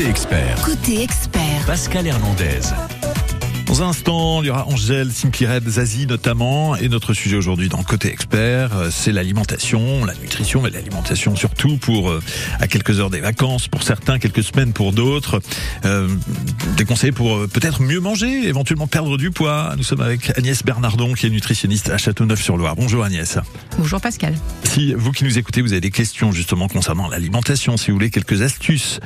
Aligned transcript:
Côté 0.00 0.08
expert, 0.08 0.62
Côté 0.64 1.02
expert, 1.02 1.66
Pascal 1.66 2.06
Hernandez. 2.06 2.99
Dans 3.70 3.84
un 3.84 3.90
instant, 3.90 4.42
il 4.42 4.48
y 4.48 4.50
aura 4.50 4.66
Angèle, 4.66 5.12
Simply 5.12 5.46
Red, 5.46 5.68
Zazie 5.68 6.08
notamment. 6.08 6.74
Et 6.74 6.88
notre 6.88 7.14
sujet 7.14 7.36
aujourd'hui 7.36 7.68
dans 7.68 7.84
Côté 7.84 8.10
Expert, 8.10 8.76
euh, 8.76 8.88
c'est 8.90 9.12
l'alimentation, 9.12 10.04
la 10.04 10.14
nutrition, 10.14 10.60
mais 10.60 10.70
l'alimentation 10.70 11.36
surtout 11.36 11.76
pour 11.76 12.10
euh, 12.10 12.20
à 12.58 12.66
quelques 12.66 12.98
heures 12.98 13.10
des 13.10 13.20
vacances, 13.20 13.68
pour 13.68 13.84
certains, 13.84 14.18
quelques 14.18 14.42
semaines 14.42 14.72
pour 14.72 14.92
d'autres. 14.92 15.40
Euh, 15.84 16.08
des 16.76 16.84
conseils 16.84 17.12
pour 17.12 17.36
euh, 17.36 17.46
peut-être 17.46 17.80
mieux 17.80 18.00
manger, 18.00 18.48
éventuellement 18.48 18.88
perdre 18.88 19.16
du 19.16 19.30
poids. 19.30 19.74
Nous 19.76 19.84
sommes 19.84 20.00
avec 20.00 20.36
Agnès 20.36 20.64
Bernardon, 20.64 21.12
qui 21.12 21.26
est 21.26 21.30
nutritionniste 21.30 21.90
à 21.90 21.96
Châteauneuf-sur-Loire. 21.96 22.74
Bonjour 22.74 23.04
Agnès. 23.04 23.38
Bonjour 23.78 24.00
Pascal. 24.00 24.34
Si 24.64 24.94
vous 24.94 25.12
qui 25.12 25.22
nous 25.22 25.38
écoutez, 25.38 25.62
vous 25.62 25.70
avez 25.70 25.80
des 25.80 25.92
questions 25.92 26.32
justement 26.32 26.66
concernant 26.66 27.08
l'alimentation, 27.08 27.76
si 27.76 27.92
vous 27.92 27.98
voulez 27.98 28.10
quelques 28.10 28.42
astuces, 28.42 28.98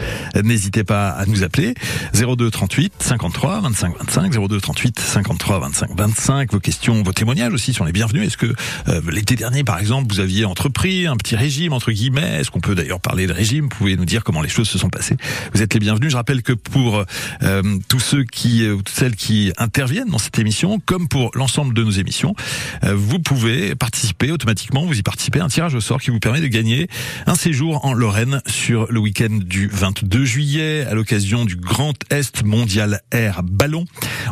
n'hésitez 0.43 0.85
pas 0.85 1.11
à 1.11 1.27
nous 1.27 1.43
appeler 1.43 1.75
02 2.15 2.51
38 2.51 2.95
53 2.99 3.61
25 3.61 3.99
25 3.99 4.49
02 4.49 4.54
38 4.61 5.01
53 5.01 5.61
25 5.61 5.91
25. 5.97 6.53
Vos 6.53 6.61
questions, 6.61 7.03
vos 7.03 7.13
témoignages 7.13 7.53
aussi 7.53 7.73
sont 7.73 7.85
les 7.85 7.93
bienvenus. 7.93 8.27
Est-ce 8.27 8.37
que 8.37 8.53
euh, 8.89 9.01
l'été 9.11 9.37
dernier, 9.37 9.65
par 9.65 9.79
exemple, 9.79 10.13
vous 10.13 10.21
aviez 10.21 10.45
entrepris 10.45 11.07
un 11.07 11.17
petit 11.17 11.37
régime 11.37 11.73
entre 11.73 11.93
guillemets? 11.93 12.41
Est-ce 12.41 12.51
qu'on 12.51 12.61
peut 12.61 12.75
d'ailleurs 12.75 13.01
parler 13.01 13.27
de 13.27 13.33
régime? 13.33 13.65
Vous 13.65 13.77
pouvez 13.77 13.97
nous 13.97 14.05
dire 14.05 14.25
comment 14.25 14.43
les 14.43 14.49
choses 14.49 14.69
se 14.69 14.79
sont 14.79 14.91
passées. 14.91 15.17
Vous 15.55 15.63
êtes 15.63 15.75
les 15.75 15.81
bienvenus. 15.81 16.11
Je 16.11 16.17
rappelle 16.17 16.43
que 16.43 16.53
pour 16.53 17.05
euh, 17.43 17.63
tous 17.89 18.01
ceux 18.01 18.25
qui, 18.25 18.65
euh, 18.65 18.75
ou 18.75 18.83
toutes 18.83 18.95
celles 18.95 19.17
qui 19.17 19.53
interviennent 19.57 20.09
dans 20.09 20.19
cette 20.19 20.39
émission, 20.39 20.81
comme 20.85 21.09
pour 21.09 21.31
l'ensemble 21.35 21.75
de 21.75 21.83
nos 21.83 21.91
émissions, 21.91 22.35
euh, 22.85 22.95
vous 22.95 23.19
pouvez 23.19 23.75
participer 23.75 24.31
automatiquement. 24.31 24.87
Vous 24.87 24.99
y 24.99 25.03
participez 25.03 25.41
un 25.41 25.49
tirage 25.49 25.75
au 25.75 25.81
sort 25.81 26.01
qui 26.01 26.11
vous 26.11 26.21
permet 26.21 26.41
de 26.41 26.47
gagner 26.47 26.89
un 27.27 27.35
séjour 27.35 27.85
en 27.85 27.93
Lorraine 27.93 28.41
sur 28.47 28.91
le 28.91 29.01
week-end 29.01 29.41
du 29.45 29.69
22 29.69 30.25
juillet 30.25 30.85
à 30.89 30.95
l'occasion 30.95 31.45
du 31.45 31.57
Grand 31.57 31.95
Est 32.11 32.45
Mondial 32.45 33.01
Air 33.11 33.43
Ballon. 33.43 33.85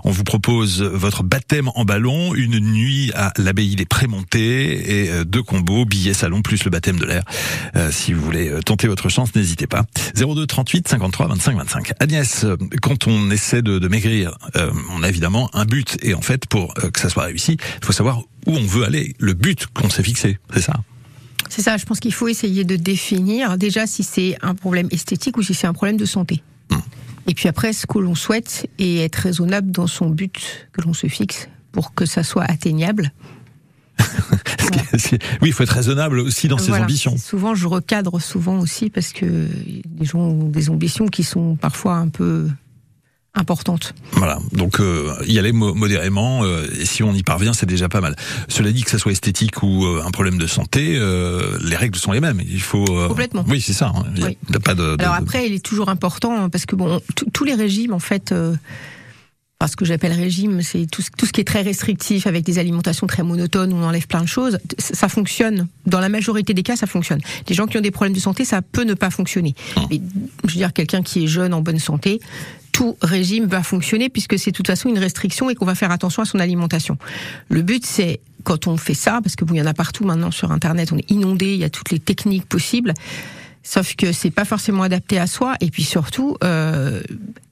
On 0.04 0.10
vous 0.12 0.24
propose 0.24 0.82
votre 0.82 1.22
baptême 1.22 1.68
en 1.74 1.84
ballon, 1.84 2.34
une 2.34 2.58
nuit 2.60 3.12
à 3.14 3.32
l'abbaye 3.38 3.76
des 3.76 3.84
Prémontés 3.84 5.04
et 5.04 5.10
euh, 5.10 5.24
deux 5.24 5.42
combos, 5.42 5.84
billets 5.84 6.14
salon 6.14 6.42
plus 6.42 6.64
le 6.64 6.70
baptême 6.70 6.98
de 6.98 7.04
l'air. 7.04 7.22
Euh, 7.76 7.90
si 7.90 8.12
vous 8.12 8.22
voulez 8.22 8.48
euh, 8.48 8.60
tenter 8.60 8.88
votre 8.88 9.08
chance, 9.08 9.34
n'hésitez 9.34 9.66
pas. 9.66 9.84
02 10.16 10.46
38 10.46 10.88
53 10.88 11.28
25 11.28 11.56
25. 11.56 11.92
Agnès, 12.00 12.46
quand 12.82 13.06
on 13.06 13.30
essaie 13.30 13.62
de, 13.62 13.78
de 13.78 13.88
maigrir, 13.88 14.36
euh, 14.56 14.70
on 14.90 15.02
a 15.02 15.08
évidemment 15.08 15.50
un 15.54 15.64
but 15.64 15.96
et 16.02 16.14
en 16.14 16.22
fait 16.22 16.46
pour 16.46 16.74
que 16.74 17.00
ça 17.00 17.08
soit 17.08 17.24
réussi, 17.24 17.56
il 17.80 17.84
faut 17.84 17.92
savoir 17.92 18.22
où 18.46 18.56
on 18.56 18.66
veut 18.66 18.84
aller, 18.84 19.14
le 19.18 19.34
but 19.34 19.66
qu'on 19.68 19.88
s'est 19.88 20.02
fixé, 20.02 20.38
c'est 20.52 20.62
ça 20.62 20.74
C'est 21.48 21.62
ça, 21.62 21.76
je 21.76 21.84
pense 21.84 22.00
qu'il 22.00 22.12
faut 22.12 22.28
essayer 22.28 22.64
de 22.64 22.76
définir 22.76 23.56
déjà 23.56 23.86
si 23.86 24.02
c'est 24.02 24.36
un 24.42 24.54
problème 24.54 24.88
esthétique 24.90 25.36
ou 25.36 25.42
si 25.42 25.54
c'est 25.54 25.66
un 25.66 25.72
problème 25.72 25.96
de 25.96 26.04
santé. 26.04 26.42
Hmm. 26.70 26.78
Et 27.32 27.34
puis 27.34 27.48
après, 27.48 27.72
ce 27.72 27.86
que 27.86 27.98
l'on 27.98 28.14
souhaite 28.14 28.68
et 28.78 29.02
être 29.02 29.16
raisonnable 29.16 29.70
dans 29.70 29.86
son 29.86 30.10
but 30.10 30.68
que 30.72 30.82
l'on 30.82 30.92
se 30.92 31.06
fixe 31.06 31.48
pour 31.72 31.94
que 31.94 32.04
ça 32.04 32.24
soit 32.24 32.44
atteignable. 32.44 33.10
oui, 35.40 35.48
il 35.48 35.52
faut 35.54 35.62
être 35.62 35.70
raisonnable 35.70 36.18
aussi 36.18 36.46
dans 36.46 36.58
ses 36.58 36.72
ambitions. 36.72 37.16
Souvent, 37.16 37.54
je 37.54 37.66
recadre 37.66 38.20
souvent 38.20 38.58
aussi 38.58 38.90
parce 38.90 39.14
que 39.14 39.24
les 39.24 40.04
gens 40.04 40.18
ont 40.18 40.50
des 40.50 40.68
ambitions 40.68 41.06
qui 41.06 41.24
sont 41.24 41.56
parfois 41.56 41.94
un 41.94 42.08
peu 42.08 42.50
importantes. 43.34 43.94
Voilà, 44.12 44.38
donc 44.52 44.78
euh, 44.80 45.14
y 45.26 45.38
aller 45.38 45.52
mo- 45.52 45.74
modérément, 45.74 46.44
euh, 46.44 46.66
et 46.78 46.84
si 46.84 47.02
on 47.02 47.12
y 47.14 47.22
parvient, 47.22 47.52
c'est 47.54 47.66
déjà 47.66 47.88
pas 47.88 48.00
mal. 48.00 48.14
Cela 48.48 48.70
dit, 48.72 48.82
que 48.82 48.90
ça 48.90 48.98
soit 48.98 49.12
esthétique 49.12 49.62
ou 49.62 49.86
euh, 49.86 50.02
un 50.06 50.10
problème 50.10 50.36
de 50.38 50.46
santé, 50.46 50.96
euh, 50.98 51.58
les 51.64 51.76
règles 51.76 51.98
sont 51.98 52.12
les 52.12 52.20
mêmes. 52.20 52.40
Il 52.46 52.60
faut 52.60 52.84
euh, 52.90 53.08
Complètement. 53.08 53.44
Oui, 53.48 53.60
c'est 53.60 53.72
ça. 53.72 53.92
hein. 53.94 54.04
Il 54.14 54.20
y 54.20 54.24
a- 54.24 54.26
Oui. 54.28 54.38
il 54.48 54.52
y 54.52 54.56
a 54.56 54.60
pas 54.60 54.74
de, 54.74 54.96
de- 54.96 55.02
Alors 55.02 55.14
après, 55.14 55.46
il 55.48 55.54
est 55.54 55.64
toujours 55.64 55.88
important 55.88 56.50
parce 56.50 56.66
que 56.66 56.76
bon, 56.76 57.00
tous- 57.16 57.26
tous 57.32 57.44
les 57.44 57.54
régimes 57.54 57.94
en 57.94 57.98
fait. 58.00 58.34
Euh, 59.62 59.64
enfin, 59.64 59.66
ce 59.70 59.76
que 59.76 59.84
j'appelle 59.84 60.12
régime, 60.12 60.60
c'est 60.62 60.86
tout, 60.90 61.02
ce- 61.02 61.10
tout 61.16 61.26
ce 61.26 61.32
qui 61.32 61.40
est 61.40 61.44
très 61.44 61.62
restrictif 61.62 62.26
avec 62.26 62.44
des 62.44 62.58
alimentations 62.58 63.06
très 63.06 63.22
monotones 63.22 63.72
où 63.72 63.76
on 63.76 63.84
enlève 63.84 64.06
plein 64.06 64.22
de 64.22 64.26
choses. 64.28 64.58
Ça 64.78 65.08
fonctionne. 65.08 65.68
Dans 65.86 66.00
la 66.00 66.08
majorité 66.08 66.52
des 66.54 66.62
cas, 66.62 66.76
ça 66.76 66.86
fonctionne. 66.86 67.20
Les 67.48 67.54
gens 67.54 67.66
qui 67.66 67.78
ont 67.78 67.80
des 67.80 67.90
problèmes 67.90 68.14
de 68.14 68.20
santé, 68.20 68.44
ça 68.44 68.62
peut 68.62 68.84
ne 68.84 68.94
pas 68.94 69.10
fonctionner. 69.10 69.54
Mais 69.90 70.00
je 70.44 70.48
veux 70.52 70.56
dire, 70.58 70.72
quelqu'un 70.72 71.02
qui 71.02 71.24
est 71.24 71.26
jeune, 71.26 71.54
en 71.54 71.60
bonne 71.62 71.78
santé, 71.78 72.20
tout 72.72 72.96
régime 73.02 73.46
va 73.46 73.62
fonctionner 73.62 74.08
puisque 74.08 74.38
c'est 74.38 74.50
de 74.50 74.56
toute 74.56 74.66
façon 74.66 74.88
une 74.88 74.98
restriction 74.98 75.50
et 75.50 75.54
qu'on 75.54 75.66
va 75.66 75.74
faire 75.74 75.90
attention 75.90 76.22
à 76.22 76.24
son 76.24 76.38
alimentation. 76.40 76.96
Le 77.48 77.62
but, 77.62 77.84
c'est 77.86 78.20
quand 78.44 78.66
on 78.66 78.76
fait 78.76 78.94
ça, 78.94 79.20
parce 79.22 79.36
que 79.36 79.44
bon, 79.44 79.54
il 79.54 79.58
y 79.58 79.62
en 79.62 79.66
a 79.66 79.74
partout 79.74 80.04
maintenant 80.04 80.30
sur 80.30 80.50
Internet, 80.50 80.90
on 80.92 80.98
est 80.98 81.08
inondé, 81.10 81.52
il 81.52 81.58
y 81.60 81.64
a 81.64 81.70
toutes 81.70 81.90
les 81.90 82.00
techniques 82.00 82.46
possibles. 82.46 82.94
Sauf 83.64 83.94
que 83.94 84.12
c'est 84.12 84.30
pas 84.30 84.44
forcément 84.44 84.82
adapté 84.82 85.18
à 85.18 85.26
soi. 85.26 85.54
Et 85.60 85.70
puis 85.70 85.84
surtout, 85.84 86.36
euh, 86.42 87.00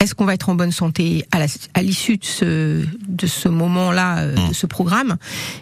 est-ce 0.01 0.15
qu'on 0.15 0.25
va 0.25 0.35
être 0.35 0.49
en 0.49 0.55
bonne 0.57 0.73
santé 0.73 1.25
à 1.31 1.39
la- 1.39 1.47
à 1.75 1.83
l'issue 1.83 2.17
de 2.17 2.25
ce, 2.25 2.85
de 3.09 3.27
ce 3.27 3.49
moment-là, 3.49 4.19
euh, 4.19 4.49
de 4.49 4.55
ce 4.55 4.67
programme? 4.67 5.17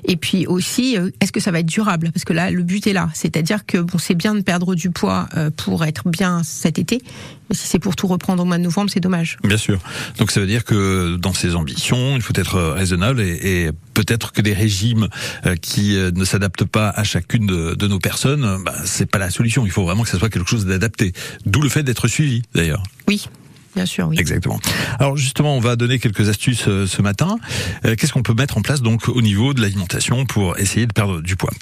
Et 0.05 0.17
puis 0.17 0.47
aussi, 0.47 0.97
euh, 0.97 1.11
est-ce 1.21 1.33
que 1.33 1.41
ça 1.41 1.51
va 1.51 1.59
être 1.61 1.67
durable? 1.67 2.11
Parce 2.13 2.25
que 2.25 2.33
là, 2.33 2.51
le 2.51 2.63
but 2.63 2.87
est 2.87 2.93
là. 2.95 3.11
C'est-à-dire 3.15 3.67
que 3.67 3.79
bon, 3.79 3.99
c'est 3.99 4.15
bien 4.15 4.35
de 4.35 4.41
perdre 4.41 4.75
du 4.75 4.91
poids 4.91 5.29
euh, 5.37 5.51
pour 5.55 5.85
être 5.85 6.09
bien 6.09 6.43
cet 6.45 6.79
été. 6.79 7.03
Si 7.51 7.67
c'est 7.67 7.79
pour 7.79 7.97
tout 7.97 8.07
reprendre 8.07 8.43
au 8.43 8.47
mois 8.47 8.59
de 8.59 8.63
novembre, 8.63 8.91
c'est 8.93 9.01
dommage. 9.01 9.39
Bien 9.43 9.57
sûr. 9.57 9.79
Donc 10.19 10.31
ça 10.31 10.41
veut 10.41 10.47
dire 10.47 10.65
que 10.65 11.17
dans 11.17 11.33
ses 11.33 11.55
ambitions, 11.55 12.15
il 12.17 12.23
faut 12.23 12.35
être 12.37 12.61
raisonnable 12.61 13.21
et, 13.23 13.39
et 13.43 13.71
peut-être 13.95 14.33
que 14.33 14.43
des 14.43 14.53
régimes 14.53 15.09
euh, 15.47 15.57
qui 15.57 15.97
euh, 15.97 16.11
ne 16.11 16.25
s'adaptent 16.25 16.65
pas 16.65 16.91
à 16.91 17.05
chacune 17.05 17.47
de, 17.47 17.75
de 17.75 17.87
nos 17.89 17.99
personnes, 17.99 18.63
bah, 18.65 18.75
c'est 18.85 19.11
pas 19.11 19.19
la 19.19 19.31
solution. 19.31 19.65
Il 19.65 19.73
faut 19.73 19.85
vraiment 19.85 20.03
que 20.03 20.11
ça 20.11 20.19
soit 20.19 20.29
quelque 20.29 20.49
chose 20.49 20.67
d'adapté. 20.67 21.13
D'où 21.47 21.63
le 21.63 21.69
fait 21.69 21.83
d'être 21.83 22.07
suivi, 22.07 22.43
d'ailleurs. 22.55 22.83
Oui, 23.09 23.29
bien 23.75 23.87
sûr, 23.87 24.09
oui. 24.09 24.17
Exactement. 24.19 24.61
Alors 24.99 25.17
justement, 25.17 25.57
on 25.57 25.61
va 25.61 25.77
donner 25.77 25.99
quelques 25.99 26.29
astuces 26.29 26.69
euh, 26.69 26.87
ce 26.87 27.01
matin. 27.03 27.39
Qu'est-ce 27.83 28.13
qu'on 28.13 28.23
peut 28.23 28.35
mettre 28.35 28.59
en 28.59 28.63
place 28.63 28.83
donc 28.83 29.09
au 29.09 29.23
niveau 29.23 29.55
de 29.55 29.61
l'alimentation 29.63 30.27
pour 30.27 30.59
essayer 30.59 30.87
de 30.87 30.93
perdre 30.93 31.21
du 31.23 31.37
poids? 31.37 31.53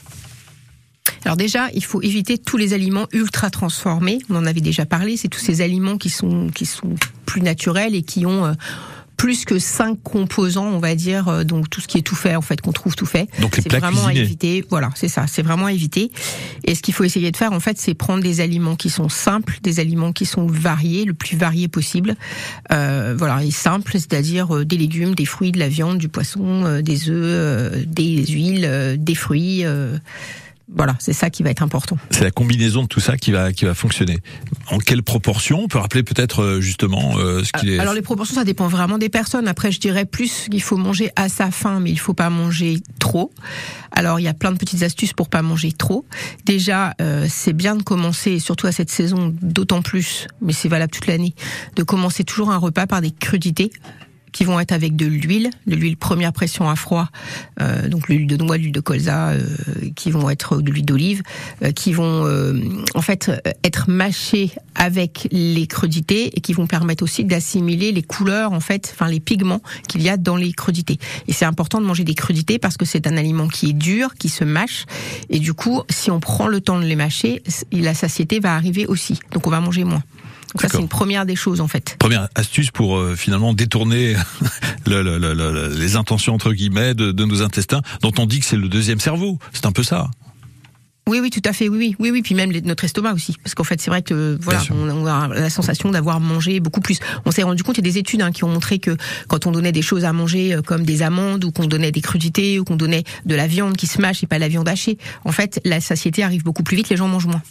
Alors 1.25 1.37
déjà, 1.37 1.69
il 1.75 1.84
faut 1.84 2.03
éviter 2.03 2.39
tous 2.39 2.56
les 2.56 2.72
aliments 2.72 3.06
ultra 3.12 3.50
transformés. 3.50 4.19
On 4.31 4.37
en 4.37 4.47
avait 4.47 4.61
déjà 4.61 4.87
parlé. 4.87 5.17
C'est 5.17 5.28
tous 5.28 5.41
ces 5.41 5.61
aliments 5.61 5.99
qui 5.99 6.11
sont 6.11 6.49
qui 6.55 6.67
sont 6.67 6.94
plus 7.25 7.43
naturels 7.43 7.94
et 7.94 8.03
qui 8.03 8.27
ont 8.27 8.44
euh, 8.47 8.53
plus 9.17 9.47
que 9.47 9.59
cinq 9.59 9.99
composants, 10.03 10.67
on 10.67 10.78
va 10.78 10.94
dire. 10.94 11.28
euh, 11.28 11.43
donc 11.43 11.71
tout 11.71 11.81
ce 11.81 11.89
qui 11.89 11.99
est 11.99 12.03
tout 12.03 12.15
fait, 12.15 12.37
en 12.37 12.43
fait, 12.43 12.61
qu'on 12.61 12.72
trouve 12.72 12.94
tout 12.94 13.06
fait. 13.06 13.28
Donc 13.41 13.56
les 13.56 13.62
C'est 13.62 13.71
plats 13.71 13.81
vraiment 13.81 14.06
à 14.06 14.12
éviter. 14.12 14.65
Voilà, 14.69 14.91
c'est 14.94 15.09
ça. 15.09 15.27
C'est 15.27 15.43
vraiment 15.43 15.67
à 15.67 15.72
éviter. 15.72 16.11
Et 16.65 16.75
ce 16.75 16.83
qu'il 16.83 16.93
faut 16.94 17.03
essayer 17.05 17.31
de 17.31 17.37
faire, 17.37 17.53
en 17.53 17.61
fait, 17.61 17.78
c'est 17.78 17.94
prendre 17.94 18.23
des 18.23 18.41
aliments 18.41 18.77
qui 18.77 18.91
sont 18.91 19.09
simples, 19.09 19.59
des 19.62 19.81
aliments 19.81 20.12
qui 20.12 20.27
sont 20.27 20.47
variés, 20.47 21.05
le 21.06 21.15
plus 21.15 21.37
varié 21.37 21.67
possible. 21.67 22.15
Euh, 22.73 23.15
voilà, 23.17 23.43
et 23.43 23.50
simples, 23.50 23.93
c'est-à-dire 23.93 24.55
euh, 24.55 24.65
des 24.65 24.77
légumes, 24.77 25.15
des 25.15 25.25
fruits, 25.25 25.50
de 25.50 25.59
la 25.59 25.69
viande, 25.69 25.99
du 25.99 26.09
poisson, 26.09 26.65
euh, 26.67 26.83
des 26.83 27.09
œufs, 27.09 27.17
euh, 27.17 27.84
des 27.87 28.27
huiles, 28.27 28.97
des 28.99 29.15
fruits. 29.15 29.65
Voilà, 30.69 30.97
c'est 30.99 31.12
ça 31.12 31.31
qui 31.31 31.44
va 31.44 31.50
être 31.50 31.62
important. 31.62 31.97
C'est 32.10 32.25
la 32.25 32.32
combinaison 32.32 32.82
de 32.82 32.88
tout 32.88 32.99
ça 32.99 33.16
qui 33.16 33.31
va 33.31 33.53
qui 33.53 33.65
va 33.65 33.75
fonctionner. 33.75 34.19
En 34.71 34.78
quelle 34.78 35.04
proportion? 35.04 35.60
On 35.62 35.69
peut 35.69 35.78
rappeler 35.78 36.03
peut-être 36.03 36.43
euh, 36.43 36.60
justement 36.60 37.16
euh, 37.19 37.44
ce 37.44 37.53
qu'il 37.53 37.71
est. 37.71 37.78
Alors 37.78 37.94
les 37.94 38.03
proportions, 38.03 38.34
ça 38.34 38.44
dépend 38.44 38.66
vraiment 38.66 38.99
des 38.99 39.09
personnes. 39.09 39.47
Après, 39.47 39.71
je 39.71 39.78
dirais 39.78 40.06
plus 40.06 40.49
qu'il 40.50 40.62
faut 40.62 40.76
manger 40.76 41.10
à 41.15 41.28
sa 41.28 41.53
faim, 41.53 41.78
mais 41.81 41.91
il 41.91 41.99
faut 41.99 42.15
pas 42.15 42.31
manger 42.31 42.81
trop. 42.99 43.32
Alors 43.93 44.19
il 44.19 44.25
y 44.25 44.28
a 44.28 44.34
plein 44.34 44.50
de 44.50 44.59
petites 44.59 44.82
astuces 44.82 45.12
pour 45.12 45.28
pas 45.28 45.43
manger 45.43 45.71
trop. 45.71 46.05
Déjà, 46.44 46.94
euh, 47.00 47.26
c'est 47.28 47.53
bien 47.53 47.76
de 47.76 47.84
commencer, 47.84 48.41
surtout 48.41 48.66
à 48.66 48.72
cette 48.72 48.91
saison, 48.91 49.32
d'autant 49.41 49.82
plus, 49.82 50.26
mais 50.41 50.53
c'est 50.53 50.69
valable 50.69 50.93
toute 50.93 51.06
l'année, 51.06 51.34
de 51.76 51.84
commencer 51.84 52.25
toujours 52.25 52.50
un 52.50 52.59
repas 52.59 52.88
par 52.88 53.00
des 53.00 53.12
crudités 53.12 53.71
qui 54.36 54.44
vont 54.44 54.60
être 54.60 54.72
avec 54.72 54.97
de 54.97 55.06
l'huile, 55.06 55.48
de 55.66 55.74
l'huile 55.74 55.97
première 55.97 56.30
pression 56.30 56.69
à 56.69 56.76
froid, 56.76 57.08
euh, 57.62 57.88
donc 57.88 58.06
l'huile 58.06 58.26
de 58.26 58.36
noix, 58.36 58.58
l'huile 58.58 58.70
de 58.70 58.80
colza, 58.80 59.30
euh, 59.30 59.41
qui 59.94 60.10
vont 60.10 60.28
être 60.28 60.60
de 60.60 60.70
l'huile 60.70 60.84
d'olive, 60.84 61.22
euh, 61.62 61.72
qui 61.72 61.94
vont 61.94 62.26
euh, 62.26 62.52
en 62.94 63.00
fait 63.00 63.30
euh, 63.30 63.38
être 63.64 63.88
mâchées 63.88 64.50
avec 64.75 65.26
les 65.32 65.66
crudités 65.66 66.36
et 66.36 66.42
qui 66.42 66.52
vont 66.52 66.66
permettre 66.66 67.02
aussi 67.02 67.25
d'assimiler 67.25 67.93
les 67.93 68.02
couleurs 68.02 68.52
en 68.52 68.61
fait, 68.61 68.93
enfin 68.93 69.08
les 69.08 69.20
pigments 69.20 69.62
qu'il 69.88 70.02
y 70.02 70.11
a 70.11 70.19
dans 70.19 70.37
les 70.37 70.52
crudités. 70.52 70.99
Et 71.28 71.32
c'est 71.32 71.46
important 71.46 71.81
de 71.81 71.87
manger 71.87 72.05
des 72.05 72.14
crudités 72.14 72.58
parce 72.58 72.76
que 72.76 72.84
c'est 72.84 73.06
un 73.06 73.16
aliment 73.16 73.49
qui 73.49 73.70
est 73.70 73.72
dur, 73.72 74.16
qui 74.16 74.28
se 74.28 74.44
mâche 74.44 74.84
et 75.31 75.38
du 75.38 75.55
coup, 75.55 75.81
si 75.88 76.11
on 76.11 76.20
prend 76.20 76.46
le 76.46 76.61
temps 76.61 76.78
de 76.78 76.84
les 76.84 76.96
mâcher, 76.96 77.43
la 77.72 77.94
satiété 77.94 78.38
va 78.38 78.55
arriver 78.55 78.87
aussi. 78.87 79.19
Donc 79.32 79.46
on 79.46 79.50
va 79.50 79.61
manger 79.61 79.84
moins. 79.84 80.02
Donc 80.54 80.62
ça 80.62 80.69
c'est 80.69 80.78
une 80.81 80.88
première 80.88 81.26
des 81.26 81.37
choses 81.37 81.60
en 81.60 81.69
fait. 81.69 81.96
Première 81.98 82.28
astuce 82.34 82.70
pour 82.70 82.96
euh, 82.96 83.14
finalement 83.16 83.52
détourner 83.52 84.14
le- 84.87 85.02
le- 85.02 85.19
le- 85.19 85.34
le- 85.34 85.69
les 85.78 85.96
intentions 85.96 86.34
entre 86.34 86.52
guillemets 86.52 86.94
de, 86.94 87.12
de 87.12 87.25
nos 87.25 87.43
intestins, 87.43 87.82
dont 88.02 88.12
on 88.19 88.26
dit 88.26 88.40
que 88.40 88.46
c'est 88.46 88.56
le 88.56 88.69
deuxième 88.69 89.00
cerveau. 89.00 89.38
C'est 89.52 89.66
un 89.66 89.72
peu 89.72 89.82
ça. 89.82 90.08
Oui, 91.08 91.20
oui, 91.22 91.31
tout 91.31 91.43
à 91.44 91.52
fait, 91.52 91.69
oui, 91.69 91.76
oui, 91.78 91.96
oui, 92.00 92.10
oui, 92.10 92.20
puis 92.22 92.34
même 92.34 92.50
notre 92.64 92.82
estomac 92.82 93.12
aussi, 93.12 93.37
parce 93.40 93.54
qu'en 93.54 93.62
fait, 93.62 93.81
c'est 93.81 93.90
vrai 93.90 94.02
que 94.02 94.37
voilà, 94.43 94.60
on 94.72 95.06
a 95.06 95.28
la 95.28 95.50
sensation 95.50 95.88
d'avoir 95.93 96.19
mangé 96.19 96.58
beaucoup 96.58 96.81
plus. 96.81 96.99
On 97.25 97.31
s'est 97.31 97.44
rendu 97.44 97.62
compte, 97.62 97.78
il 97.78 97.87
y 97.87 97.88
a 97.88 97.92
des 97.92 97.99
études 97.99 98.22
hein, 98.22 98.32
qui 98.32 98.42
ont 98.42 98.49
montré 98.49 98.81
que 98.81 98.96
quand 99.28 99.46
on 99.46 99.52
donnait 99.52 99.70
des 99.70 99.82
choses 99.82 100.04
à 100.04 100.12
manger 100.12 100.54
euh, 100.54 100.62
comme 100.62 100.82
des 100.84 101.02
amandes 101.02 101.44
ou 101.44 101.52
qu'on 101.52 101.66
donnait 101.69 101.92
des 101.92 102.00
crudités 102.00 102.58
ou 102.58 102.64
qu'on 102.64 102.75
donnait 102.75 103.04
de 103.25 103.37
la 103.37 103.46
viande 103.46 103.76
qui 103.76 103.87
se 103.87 104.00
mâche 104.00 104.25
et 104.25 104.26
pas 104.26 104.34
de 104.34 104.40
la 104.40 104.49
viande 104.49 104.69
hachée, 104.69 104.99
en 105.25 105.31
fait, 105.31 105.60
la 105.64 105.81
satiété 105.81 106.25
arrive 106.25 106.42
beaucoup 106.42 106.64
plus 106.64 106.76
vite, 106.76 106.88
les 106.88 106.96
gens 106.96 107.06
mangent 107.06 107.26
moins. 107.26 107.42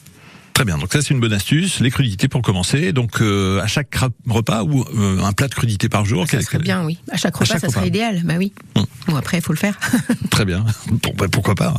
Très 0.56 0.63
bien, 0.63 0.78
donc 0.78 0.94
ça 0.94 1.02
c'est 1.02 1.13
une 1.13 1.19
bonne 1.19 1.34
astuce. 1.34 1.81
Les 1.81 1.92
crudités 1.92 2.30
pour 2.30 2.42
commencer. 2.42 2.94
Donc 2.94 3.19
euh, 3.19 3.62
à 3.62 3.68
chaque 3.68 3.94
repas 4.25 4.63
ou 4.63 4.86
euh, 4.98 5.22
un 5.22 5.34
plat 5.34 5.50
de 5.50 5.54
crudités 5.54 5.90
par 5.90 6.06
jour. 6.06 6.25
Ça 6.30 6.40
serait 6.40 6.60
bien, 6.60 6.86
oui. 6.86 6.98
À 7.12 7.18
chaque 7.18 7.36
repas, 7.36 7.60
ça 7.60 7.68
serait 7.68 7.90
idéal. 7.90 8.22
Bah 8.24 8.36
oui. 8.38 8.54
Hum. 8.75 8.86
Bon 9.07 9.18
après, 9.18 9.40
il 9.40 9.44
faut 9.44 9.52
le 9.52 9.60
faire. 9.60 9.78
Très 10.31 10.46
bien. 10.46 10.66
Bon, 11.04 11.12
bah, 11.18 11.25
pourquoi 11.30 11.56
pas. 11.56 11.74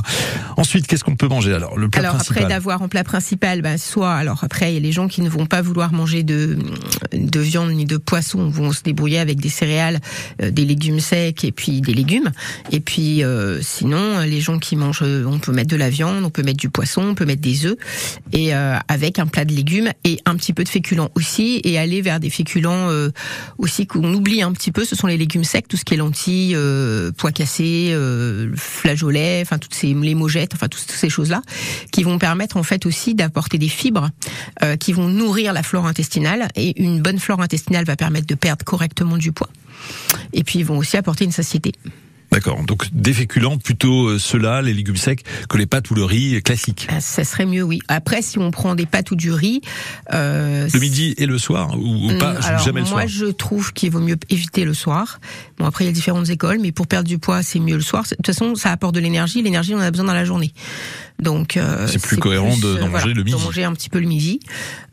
Ensuite, 0.59 0.87
qu'est-ce 0.87 1.05
qu'on 1.05 1.17
peut 1.17 1.27
manger 1.27 1.55
alors 1.55 1.79
Le 1.79 1.89
plat 1.89 2.01
alors 2.01 2.17
principal. 2.17 2.43
après 2.43 2.55
d'avoir 2.55 2.83
en 2.83 2.89
plat 2.89 3.03
principal, 3.03 3.63
bah, 3.63 3.79
soit 3.79 4.13
alors 4.13 4.45
après 4.45 4.73
il 4.73 4.75
y 4.75 4.77
a 4.77 4.81
les 4.81 4.93
gens 4.93 5.09
qui 5.09 5.23
ne 5.23 5.31
vont 5.31 5.47
pas 5.47 5.63
vouloir 5.63 5.95
manger 5.95 6.23
de 6.23 6.59
de 7.15 7.41
viande 7.41 7.71
ni 7.71 7.87
de 7.87 7.97
poisson, 7.97 8.51
vont 8.51 8.73
se 8.73 8.83
débrouiller 8.83 9.21
avec 9.21 9.41
des 9.41 9.49
céréales, 9.49 10.01
euh, 10.43 10.51
des 10.51 10.67
légumes 10.67 11.01
secs 11.01 11.45
et 11.45 11.51
puis 11.51 11.81
des 11.81 11.95
légumes. 11.95 12.31
Et 12.73 12.81
puis 12.81 13.23
sinon, 13.63 14.21
les 14.21 14.43
gens 14.43 14.59
qui 14.59 14.77
mangent, 14.77 15.03
on 15.03 15.39
peut 15.39 15.53
mettre 15.53 15.71
de 15.71 15.77
la 15.77 15.89
viande, 15.89 16.23
on 16.23 16.31
peut 16.31 16.43
mettre 16.43 16.59
du 16.59 16.69
poisson, 16.69 17.01
on 17.01 17.15
peut 17.15 17.25
mettre 17.25 17.41
des 17.41 17.65
œufs 17.65 17.77
et 18.33 18.55
euh, 18.66 18.66
avec 18.89 19.19
un 19.19 19.27
plat 19.27 19.45
de 19.45 19.53
légumes 19.53 19.91
et 20.05 20.19
un 20.25 20.37
petit 20.37 20.53
peu 20.53 20.65
de 20.65 20.69
féculents 20.69 21.11
aussi 21.15 21.61
et 21.65 21.79
aller 21.79 22.03
vers 22.03 22.21
des 22.21 22.31
féculents 22.31 22.91
euh, 22.91 23.11
aussi 23.59 23.87
qu'on 23.87 24.13
oublie 24.15 24.43
un 24.43 24.53
petit 24.53 24.73
peu 24.73 24.85
ce 24.85 24.97
sont 24.97 25.07
les 25.07 25.17
légumes 25.17 25.45
secs 25.45 25.67
tout 25.69 25.77
ce 25.77 25.85
qui 25.85 25.95
est 25.95 25.97
lentilles 25.97 26.55
euh, 26.55 27.11
pois 27.17 27.33
cassés 27.33 27.89
euh, 27.91 28.55
flageolets 28.57 29.41
enfin 29.43 29.59
toutes 29.59 29.75
ces 29.75 29.95
les 29.95 30.15
enfin 30.15 30.69
toutes, 30.69 30.91
ces 30.91 31.09
choses 31.09 31.31
là 31.31 31.43
qui 31.91 32.03
vont 32.03 32.19
permettre 32.19 32.57
en 32.57 32.63
fait 32.63 32.87
aussi 32.87 33.15
d'apporter 33.15 33.59
des 33.59 33.69
fibres 33.69 34.11
qui 34.81 34.93
vont 34.93 35.09
nourrir 35.09 35.53
la 35.53 35.63
flore 35.63 35.87
intestinale 35.87 36.49
et 36.55 36.81
une 36.83 37.01
bonne 37.01 37.19
flore 37.19 37.41
intestinale 37.41 37.85
va 37.85 37.97
permettre 37.97 38.27
de 38.27 38.35
perdre 38.35 38.65
correctement 38.65 39.17
du 39.17 39.33
poids 39.33 39.51
et 40.33 40.45
puis 40.45 40.61
ils 40.61 40.65
vont 40.65 40.79
aussi 40.79 40.97
apporter 40.97 41.25
une 41.25 41.33
satiété. 41.33 41.73
D'accord. 42.33 42.63
Donc 42.65 42.89
des 42.93 43.13
féculents 43.13 43.59
plutôt 43.59 44.09
euh, 44.09 44.19
ceux-là, 44.19 44.63
les 44.63 44.75
légumes 44.75 44.97
secs, 44.97 45.23
que 45.49 45.57
les 45.57 45.67
pâtes 45.67 45.91
ou 45.91 45.95
le 45.95 46.05
riz 46.05 46.43
classique. 46.43 46.87
Ah, 46.91 47.01
ça 47.01 47.25
serait 47.25 47.47
mieux, 47.47 47.63
oui. 47.63 47.81
Après, 47.89 48.23
si 48.23 48.39
on 48.39 48.51
prend 48.51 48.75
des 48.75 48.87
pâtes 48.87 49.11
ou 49.11 49.17
du 49.17 49.33
riz, 49.33 49.61
euh, 50.13 50.69
le 50.73 50.81
midi 50.81 51.15
et 51.19 51.27
le 51.27 51.39
soir 51.39 51.79
ou, 51.79 52.09
pas, 52.19 52.35
hmm, 52.35 52.45
alors, 52.45 52.61
jamais 52.61 52.81
le 52.81 52.87
soir. 52.87 53.01
Moi, 53.01 53.07
je 53.07 53.27
trouve 53.27 53.73
qu'il 53.73 53.91
vaut 53.91 54.01
mieux 54.01 54.17
éviter 54.29 54.65
le 54.65 54.75
soir. 54.75 55.21
Bon, 55.59 55.67
après, 55.67 55.85
il 55.85 55.87
y 55.87 55.91
a 55.91 55.93
différentes 55.93 56.29
écoles, 56.29 56.59
mais 56.61 56.73
pour 56.73 56.87
perdre 56.87 57.09
du 57.09 57.19
poids, 57.19 57.43
c'est 57.43 57.61
mieux 57.61 57.77
le 57.77 57.83
soir. 57.83 58.05
De 58.05 58.17
toute 58.17 58.27
façon, 58.27 58.55
ça 58.55 58.71
apporte 58.71 58.95
de 58.95 59.01
l'énergie. 59.01 59.43
L'énergie, 59.43 59.75
on 59.75 59.79
en 59.79 59.83
a 59.83 59.91
besoin 59.91 60.07
dans 60.07 60.15
la 60.15 60.25
journée. 60.25 60.53
Donc 61.21 61.57
euh, 61.57 61.87
c'est 61.87 62.03
plus 62.03 62.19
cohérent 62.19 62.57
de 62.59 62.67
euh, 62.67 62.89
manger 62.89 63.15
le 63.15 63.25
midi. 63.25 63.37
De 63.37 63.43
manger 63.43 63.65
un 63.65 63.73
petit 63.73 63.89
peu 63.89 63.99
le 64.01 64.07
midi. 64.07 64.41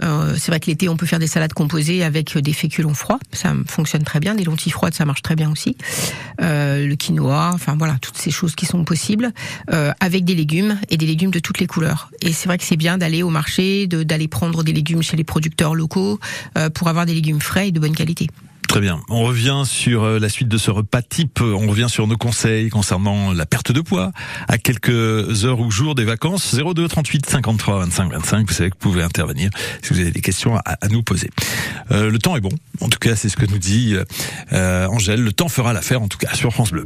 Euh, 0.02 0.36
c'est 0.38 0.52
vrai 0.52 0.60
que 0.60 0.68
l'été 0.68 0.88
on 0.88 0.96
peut 0.96 1.06
faire 1.06 1.20
des 1.20 1.28
salades 1.28 1.54
composées 1.54 2.04
avec 2.04 2.38
des 2.38 2.54
féculents 2.54 2.94
froids, 2.94 3.20
ça 3.34 3.54
fonctionne 3.68 4.04
très 4.04 4.20
bien. 4.20 4.36
Des 4.36 4.46
lentilles 4.46 4.72
froides, 4.72 4.94
ça 4.94 5.06
marche 5.06 5.22
très 5.22 5.36
bien 5.36 5.52
aussi. 5.52 5.76
Euh, 6.42 6.88
le 6.88 6.96
quinoa, 6.96 7.23
enfin 7.32 7.76
voilà, 7.78 7.98
toutes 8.02 8.18
ces 8.18 8.32
choses 8.32 8.56
qui 8.56 8.66
sont 8.66 8.84
possibles 8.84 9.32
euh, 9.72 9.92
avec 10.00 10.26
des 10.26 10.36
légumes 10.36 10.80
et 10.90 10.98
des 10.98 11.06
légumes 11.06 11.32
de 11.32 11.40
toutes 11.40 11.60
les 11.60 11.68
couleurs. 11.68 12.10
Et 12.22 12.34
c'est 12.34 12.48
vrai 12.48 12.58
que 12.58 12.64
c'est 12.64 12.78
bien 12.78 12.98
d'aller 12.98 13.24
au 13.24 13.30
marché, 13.30 13.88
d'aller 13.88 14.28
prendre 14.28 14.64
des 14.64 14.74
légumes 14.74 15.02
chez 15.02 15.18
les 15.18 15.24
producteurs 15.24 15.76
locaux 15.76 16.20
pour 16.74 16.88
avoir 16.88 17.06
des 17.06 17.14
légumes 17.14 17.42
frais 17.42 17.70
et 17.70 17.72
de 17.72 17.80
bonne 17.80 17.96
qualité. 17.96 18.28
Très 18.74 18.82
bien. 18.82 19.02
On 19.08 19.22
revient 19.22 19.62
sur 19.68 20.02
euh, 20.02 20.18
la 20.18 20.30
suite 20.30 20.48
de 20.48 20.58
ce 20.58 20.72
repas 20.72 21.04
type. 21.04 21.42
On 21.42 21.68
revient 21.68 21.86
sur 21.90 22.08
nos 22.08 22.18
conseils 22.18 22.70
concernant 22.70 23.32
la 23.32 23.46
perte 23.46 23.72
de 23.72 23.82
poids 23.82 24.12
à 24.48 24.58
quelques 24.58 25.46
heures 25.46 25.60
ou 25.60 25.70
jours 25.70 25.94
des 25.94 26.06
vacances. 26.06 26.56
02 26.56 26.88
38 26.88 27.30
53 27.30 27.78
25 27.82 28.12
25. 28.14 28.48
Vous 28.48 28.54
savez 28.56 28.72
que 28.72 28.76
vous 28.80 28.90
pouvez 28.90 29.04
intervenir 29.04 29.52
si 29.84 29.94
vous 29.94 30.00
avez 30.00 30.10
des 30.10 30.22
questions 30.22 30.58
à, 30.58 30.88
nous 30.90 31.04
poser. 31.04 31.30
Euh, 31.92 32.10
le 32.10 32.18
temps 32.18 32.36
est 32.36 32.42
bon. 32.42 32.50
En 32.82 32.90
tout 32.90 32.98
cas, 32.98 33.16
c'est 33.16 33.30
ce 33.30 33.38
que 33.38 33.46
nous 33.46 33.60
dit 33.60 33.96
euh, 34.54 34.88
Angèle. 34.88 35.22
Le 35.22 35.34
temps 35.34 35.50
fera 35.50 35.72
l'affaire, 35.72 36.02
en 36.02 36.08
tout 36.08 36.18
cas, 36.18 36.34
sur 36.34 36.52
France 36.52 36.72
Bleu. 36.72 36.86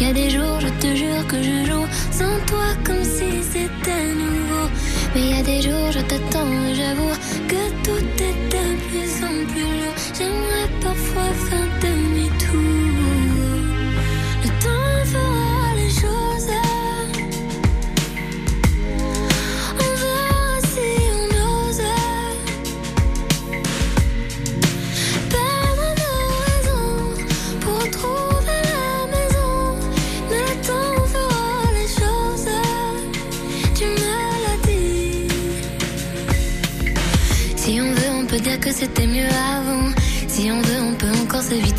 y 0.00 0.10
a 0.10 0.12
des 0.12 0.30
jours, 0.30 0.60
je 0.60 0.68
te 0.80 0.94
jure 0.94 1.26
que 1.26 1.42
je 1.42 1.64
joue 1.70 1.86
sans 2.12 2.38
toi 2.46 2.66
comme 2.84 3.02
si 3.02 3.42
c'était 3.42 4.14
nouveau. 4.14 4.66
Mais 5.14 5.20
il 5.20 5.36
y 5.36 5.40
a 5.40 5.42
des 5.42 5.62
jours, 5.62 5.90
je 5.90 6.00
t'attends 6.00 6.52
et 6.70 6.74
j'avoue 6.74 7.14
que 7.48 7.62
tout 7.84 8.06
est 8.28 8.38
de 8.54 8.64
plus 8.88 9.24
en 9.24 9.36
plus 9.52 9.70
lourd. 9.80 9.94
J'aimerais 10.16 10.68
parfois 10.80 11.30
faire 11.48 11.68
demi-tour. 11.82 12.07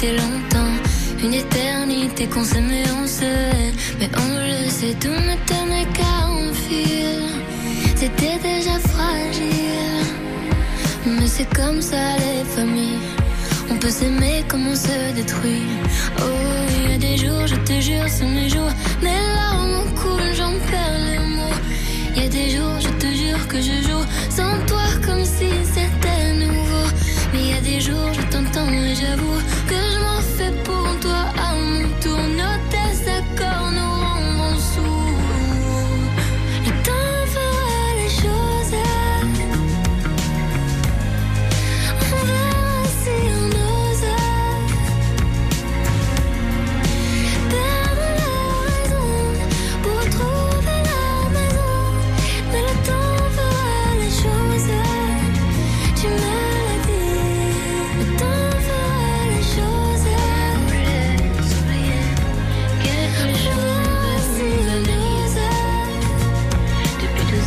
Longtemps. 0.08 0.76
Une 1.24 1.34
éternité 1.34 2.28
qu'on 2.28 2.44
s'aimait, 2.44 2.86
on 3.02 3.08
se 3.08 3.24
hait. 3.24 3.74
Mais 4.00 4.10
on 4.16 4.30
le 4.48 4.70
sait, 4.70 4.96
tout 5.00 5.10
ne 5.10 5.36
tenait 5.46 5.88
qu'à 5.94 6.20
fil. 6.54 7.22
C'était 7.96 8.38
déjà 8.42 8.80
fragile. 8.80 10.06
Mais 11.06 11.28
c'est 11.28 11.54
comme 11.54 11.82
ça 11.82 12.16
les 12.18 12.44
familles. 12.46 13.00
On 13.72 13.76
peut 13.76 13.90
s'aimer 13.90 14.44
comme 14.48 14.68
on 14.68 14.76
se 14.76 15.14
détruit. 15.16 15.68
Oh, 16.20 16.24
il 16.78 16.92
y 16.92 16.96
a 16.96 16.98
des 16.98 17.18
jours, 17.18 17.46
je 17.46 17.56
te 17.56 17.80
jure, 17.82 18.08
c'est 18.08 18.26
mes 18.26 18.50
jours. 18.50 18.72
Mes 19.02 19.20
larmes 19.36 19.84
coulent, 19.96 20.34
j'en 20.36 20.54
perds 20.70 21.00
les 21.12 21.20
mots. 21.36 21.60
Il 22.16 22.24
y 22.24 22.26
a 22.26 22.30
des 22.30 22.50
jours, 22.56 22.80
je 22.80 22.90
te 23.04 23.08
jure 23.08 23.48
que 23.48 23.58
je 23.58 23.76
joue 23.88 24.06
sans 24.30 24.66
toi 24.66 24.79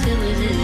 facilities. 0.03 0.62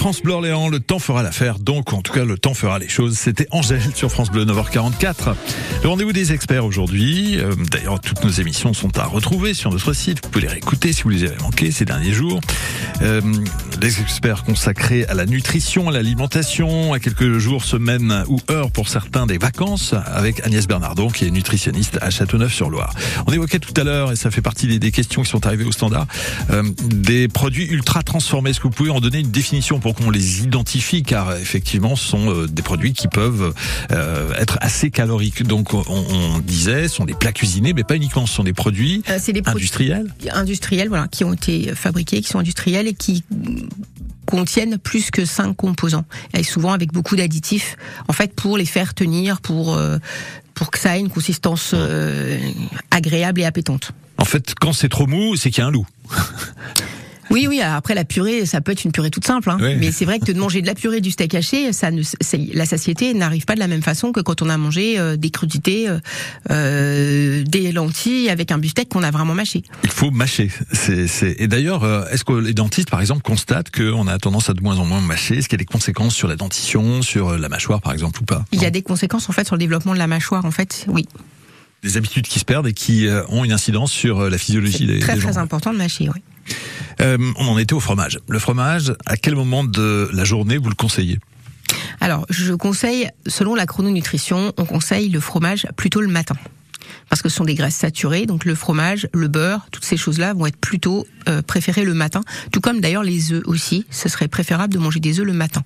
France 0.00 0.22
Bleu 0.22 0.32
Orléans, 0.32 0.70
le 0.70 0.80
temps 0.80 0.98
fera 0.98 1.22
l'affaire, 1.22 1.58
donc 1.58 1.92
en 1.92 2.00
tout 2.00 2.14
cas 2.14 2.24
le 2.24 2.38
temps 2.38 2.54
fera 2.54 2.78
les 2.78 2.88
choses. 2.88 3.18
C'était 3.18 3.46
Angèle 3.50 3.82
sur 3.94 4.10
France 4.10 4.30
Bleu 4.30 4.46
9h44. 4.46 5.34
Le 5.82 5.88
rendez-vous 5.90 6.14
des 6.14 6.32
experts 6.32 6.64
aujourd'hui. 6.64 7.38
Euh, 7.38 7.54
D'ailleurs, 7.70 8.00
toutes 8.00 8.24
nos 8.24 8.30
émissions 8.30 8.72
sont 8.72 8.96
à 8.98 9.04
retrouver 9.04 9.52
sur 9.52 9.70
notre 9.70 9.92
site. 9.92 10.24
Vous 10.24 10.30
pouvez 10.30 10.46
les 10.46 10.52
réécouter 10.52 10.94
si 10.94 11.02
vous 11.02 11.10
les 11.10 11.24
avez 11.24 11.36
manquées 11.42 11.70
ces 11.70 11.84
derniers 11.84 12.14
jours. 12.14 12.40
Euh, 13.02 13.20
des 13.80 14.02
experts 14.02 14.44
consacrés 14.44 15.06
à 15.06 15.14
la 15.14 15.24
nutrition, 15.24 15.88
à 15.88 15.92
l'alimentation, 15.92 16.92
à 16.92 16.98
quelques 16.98 17.38
jours, 17.38 17.64
semaines 17.64 18.24
ou 18.28 18.38
heures 18.50 18.70
pour 18.70 18.90
certains 18.90 19.26
des 19.26 19.38
vacances, 19.38 19.94
avec 20.04 20.44
Agnès 20.46 20.68
Bernardon, 20.68 21.08
qui 21.08 21.24
est 21.24 21.30
nutritionniste 21.30 21.98
à 22.02 22.10
Châteauneuf-sur-Loire. 22.10 22.94
On 23.26 23.32
évoquait 23.32 23.58
tout 23.58 23.72
à 23.80 23.82
l'heure, 23.82 24.12
et 24.12 24.16
ça 24.16 24.30
fait 24.30 24.42
partie 24.42 24.78
des, 24.78 24.90
questions 24.90 25.22
qui 25.22 25.30
sont 25.30 25.46
arrivées 25.46 25.64
au 25.64 25.72
standard, 25.72 26.06
euh, 26.50 26.62
des 26.84 27.28
produits 27.28 27.66
ultra 27.66 28.02
transformés. 28.02 28.50
Est-ce 28.50 28.60
que 28.60 28.64
vous 28.64 28.74
pouvez 28.74 28.90
en 28.90 29.00
donner 29.00 29.20
une 29.20 29.30
définition 29.30 29.80
pour 29.80 29.94
qu'on 29.94 30.10
les 30.10 30.42
identifie? 30.42 31.02
Car 31.02 31.36
effectivement, 31.36 31.96
ce 31.96 32.06
sont 32.06 32.30
euh, 32.30 32.46
des 32.48 32.62
produits 32.62 32.92
qui 32.92 33.08
peuvent 33.08 33.54
euh, 33.92 34.34
être 34.34 34.58
assez 34.60 34.90
caloriques. 34.90 35.42
Donc 35.42 35.72
on, 35.72 35.84
on, 35.88 36.38
disait, 36.40 36.86
ce 36.86 36.96
sont 36.96 37.06
des 37.06 37.14
plats 37.14 37.32
cuisinés, 37.32 37.72
mais 37.72 37.84
pas 37.84 37.96
uniquement, 37.96 38.26
ce 38.26 38.34
sont 38.34 38.44
des 38.44 38.52
produits, 38.52 39.02
des 39.06 39.42
produits 39.42 39.42
industriels. 39.46 40.14
Industriels, 40.32 40.88
voilà, 40.88 41.08
qui 41.08 41.24
ont 41.24 41.32
été 41.32 41.74
fabriqués, 41.74 42.20
qui 42.20 42.28
sont 42.28 42.40
industriels 42.40 42.86
et 42.86 42.94
qui 42.94 43.24
contiennent 44.26 44.78
plus 44.78 45.10
que 45.10 45.24
cinq 45.24 45.56
composants 45.56 46.04
et 46.34 46.42
souvent 46.44 46.72
avec 46.72 46.92
beaucoup 46.92 47.16
d'additifs 47.16 47.76
en 48.08 48.12
fait 48.12 48.32
pour 48.34 48.56
les 48.56 48.66
faire 48.66 48.94
tenir 48.94 49.40
pour 49.40 49.74
euh, 49.74 49.98
pour 50.54 50.70
que 50.70 50.78
ça 50.78 50.96
ait 50.96 51.00
une 51.00 51.10
consistance 51.10 51.72
euh, 51.74 52.38
agréable 52.90 53.40
et 53.40 53.44
appétante. 53.44 53.92
En 54.18 54.26
fait, 54.26 54.54
quand 54.60 54.74
c'est 54.74 54.90
trop 54.90 55.06
mou, 55.06 55.34
c'est 55.36 55.50
qu'il 55.50 55.62
y 55.62 55.64
a 55.64 55.68
un 55.68 55.70
loup. 55.70 55.86
Oui, 57.30 57.46
oui. 57.48 57.60
Après 57.60 57.94
la 57.94 58.04
purée, 58.04 58.44
ça 58.46 58.60
peut 58.60 58.72
être 58.72 58.84
une 58.84 58.92
purée 58.92 59.10
toute 59.10 59.26
simple, 59.26 59.50
hein. 59.50 59.58
mais 59.60 59.92
c'est 59.92 60.04
vrai 60.04 60.18
que 60.18 60.30
de 60.30 60.32
manger 60.38 60.62
de 60.62 60.66
la 60.66 60.74
purée 60.74 61.00
du 61.00 61.10
steak 61.10 61.34
haché, 61.34 61.72
ça 61.72 61.90
ne, 61.90 62.02
la 62.52 62.66
satiété 62.66 63.14
n'arrive 63.14 63.44
pas 63.44 63.54
de 63.54 63.60
la 63.60 63.68
même 63.68 63.82
façon 63.82 64.12
que 64.12 64.20
quand 64.20 64.42
on 64.42 64.48
a 64.48 64.56
mangé 64.56 64.98
euh, 64.98 65.16
des 65.16 65.30
crudités, 65.30 65.88
euh, 65.88 65.98
euh, 66.50 67.42
des 67.44 67.72
lentilles 67.72 68.30
avec 68.30 68.50
un 68.50 68.58
beefsteak 68.58 68.88
qu'on 68.88 69.02
a 69.02 69.10
vraiment 69.10 69.34
mâché. 69.34 69.62
Il 69.84 69.90
faut 69.90 70.10
mâcher. 70.10 70.50
C'est, 70.72 71.36
Et 71.38 71.46
d'ailleurs, 71.46 71.84
euh, 71.84 72.04
est-ce 72.10 72.24
que 72.24 72.32
les 72.32 72.54
dentistes, 72.54 72.90
par 72.90 73.00
exemple, 73.00 73.22
constatent 73.22 73.70
qu'on 73.70 74.06
a 74.06 74.18
tendance 74.18 74.50
à 74.50 74.54
de 74.54 74.62
moins 74.62 74.78
en 74.78 74.84
moins 74.84 75.00
mâcher? 75.00 75.38
Est-ce 75.38 75.48
qu'il 75.48 75.58
y 75.58 75.62
a 75.62 75.64
des 75.64 75.64
conséquences 75.64 76.14
sur 76.14 76.28
la 76.28 76.36
dentition, 76.36 77.02
sur 77.02 77.38
la 77.38 77.48
mâchoire, 77.48 77.80
par 77.80 77.92
exemple, 77.92 78.20
ou 78.22 78.24
pas? 78.24 78.44
Il 78.52 78.60
y 78.60 78.66
a 78.66 78.70
des 78.70 78.82
conséquences 78.82 79.28
en 79.28 79.32
fait 79.32 79.46
sur 79.46 79.56
le 79.56 79.60
développement 79.60 79.94
de 79.94 79.98
la 79.98 80.06
mâchoire, 80.06 80.44
en 80.44 80.50
fait, 80.50 80.86
oui 80.88 81.06
des 81.82 81.96
habitudes 81.96 82.26
qui 82.26 82.38
se 82.38 82.44
perdent 82.44 82.66
et 82.66 82.74
qui 82.74 83.08
ont 83.30 83.42
une 83.42 83.52
incidence 83.52 83.90
sur 83.90 84.28
la 84.28 84.36
physiologie 84.36 84.84
des, 84.84 84.98
très, 84.98 85.14
des 85.14 85.20
Très 85.20 85.30
très 85.32 85.38
important 85.38 85.72
de 85.72 85.78
mâcher, 85.78 86.10
oui. 86.14 86.20
Euh, 87.00 87.18
on 87.36 87.46
en 87.46 87.58
était 87.58 87.74
au 87.74 87.80
fromage. 87.80 88.18
Le 88.28 88.38
fromage, 88.38 88.94
à 89.06 89.16
quel 89.16 89.34
moment 89.34 89.64
de 89.64 90.08
la 90.12 90.24
journée 90.24 90.58
vous 90.58 90.68
le 90.68 90.74
conseillez 90.74 91.18
Alors, 92.00 92.26
je 92.28 92.52
conseille, 92.54 93.08
selon 93.26 93.54
la 93.54 93.66
chrononutrition, 93.66 94.52
on 94.58 94.64
conseille 94.64 95.08
le 95.08 95.20
fromage 95.20 95.66
plutôt 95.76 96.00
le 96.00 96.08
matin 96.08 96.36
parce 97.08 97.22
que 97.22 97.28
ce 97.28 97.36
sont 97.36 97.44
des 97.44 97.56
graisses 97.56 97.76
saturées, 97.76 98.24
donc 98.24 98.44
le 98.44 98.54
fromage, 98.54 99.08
le 99.12 99.28
beurre, 99.28 99.66
toutes 99.72 99.84
ces 99.84 99.96
choses-là 99.96 100.32
vont 100.32 100.46
être 100.46 100.56
plutôt 100.56 101.06
euh, 101.28 101.42
préférées 101.42 101.84
le 101.84 101.92
matin, 101.92 102.22
tout 102.52 102.60
comme 102.60 102.80
d'ailleurs 102.80 103.02
les 103.02 103.32
œufs 103.32 103.42
aussi. 103.46 103.84
Ce 103.90 104.08
serait 104.08 104.28
préférable 104.28 104.72
de 104.72 104.78
manger 104.78 105.00
des 105.00 105.18
œufs 105.18 105.26
le 105.26 105.32
matin, 105.32 105.64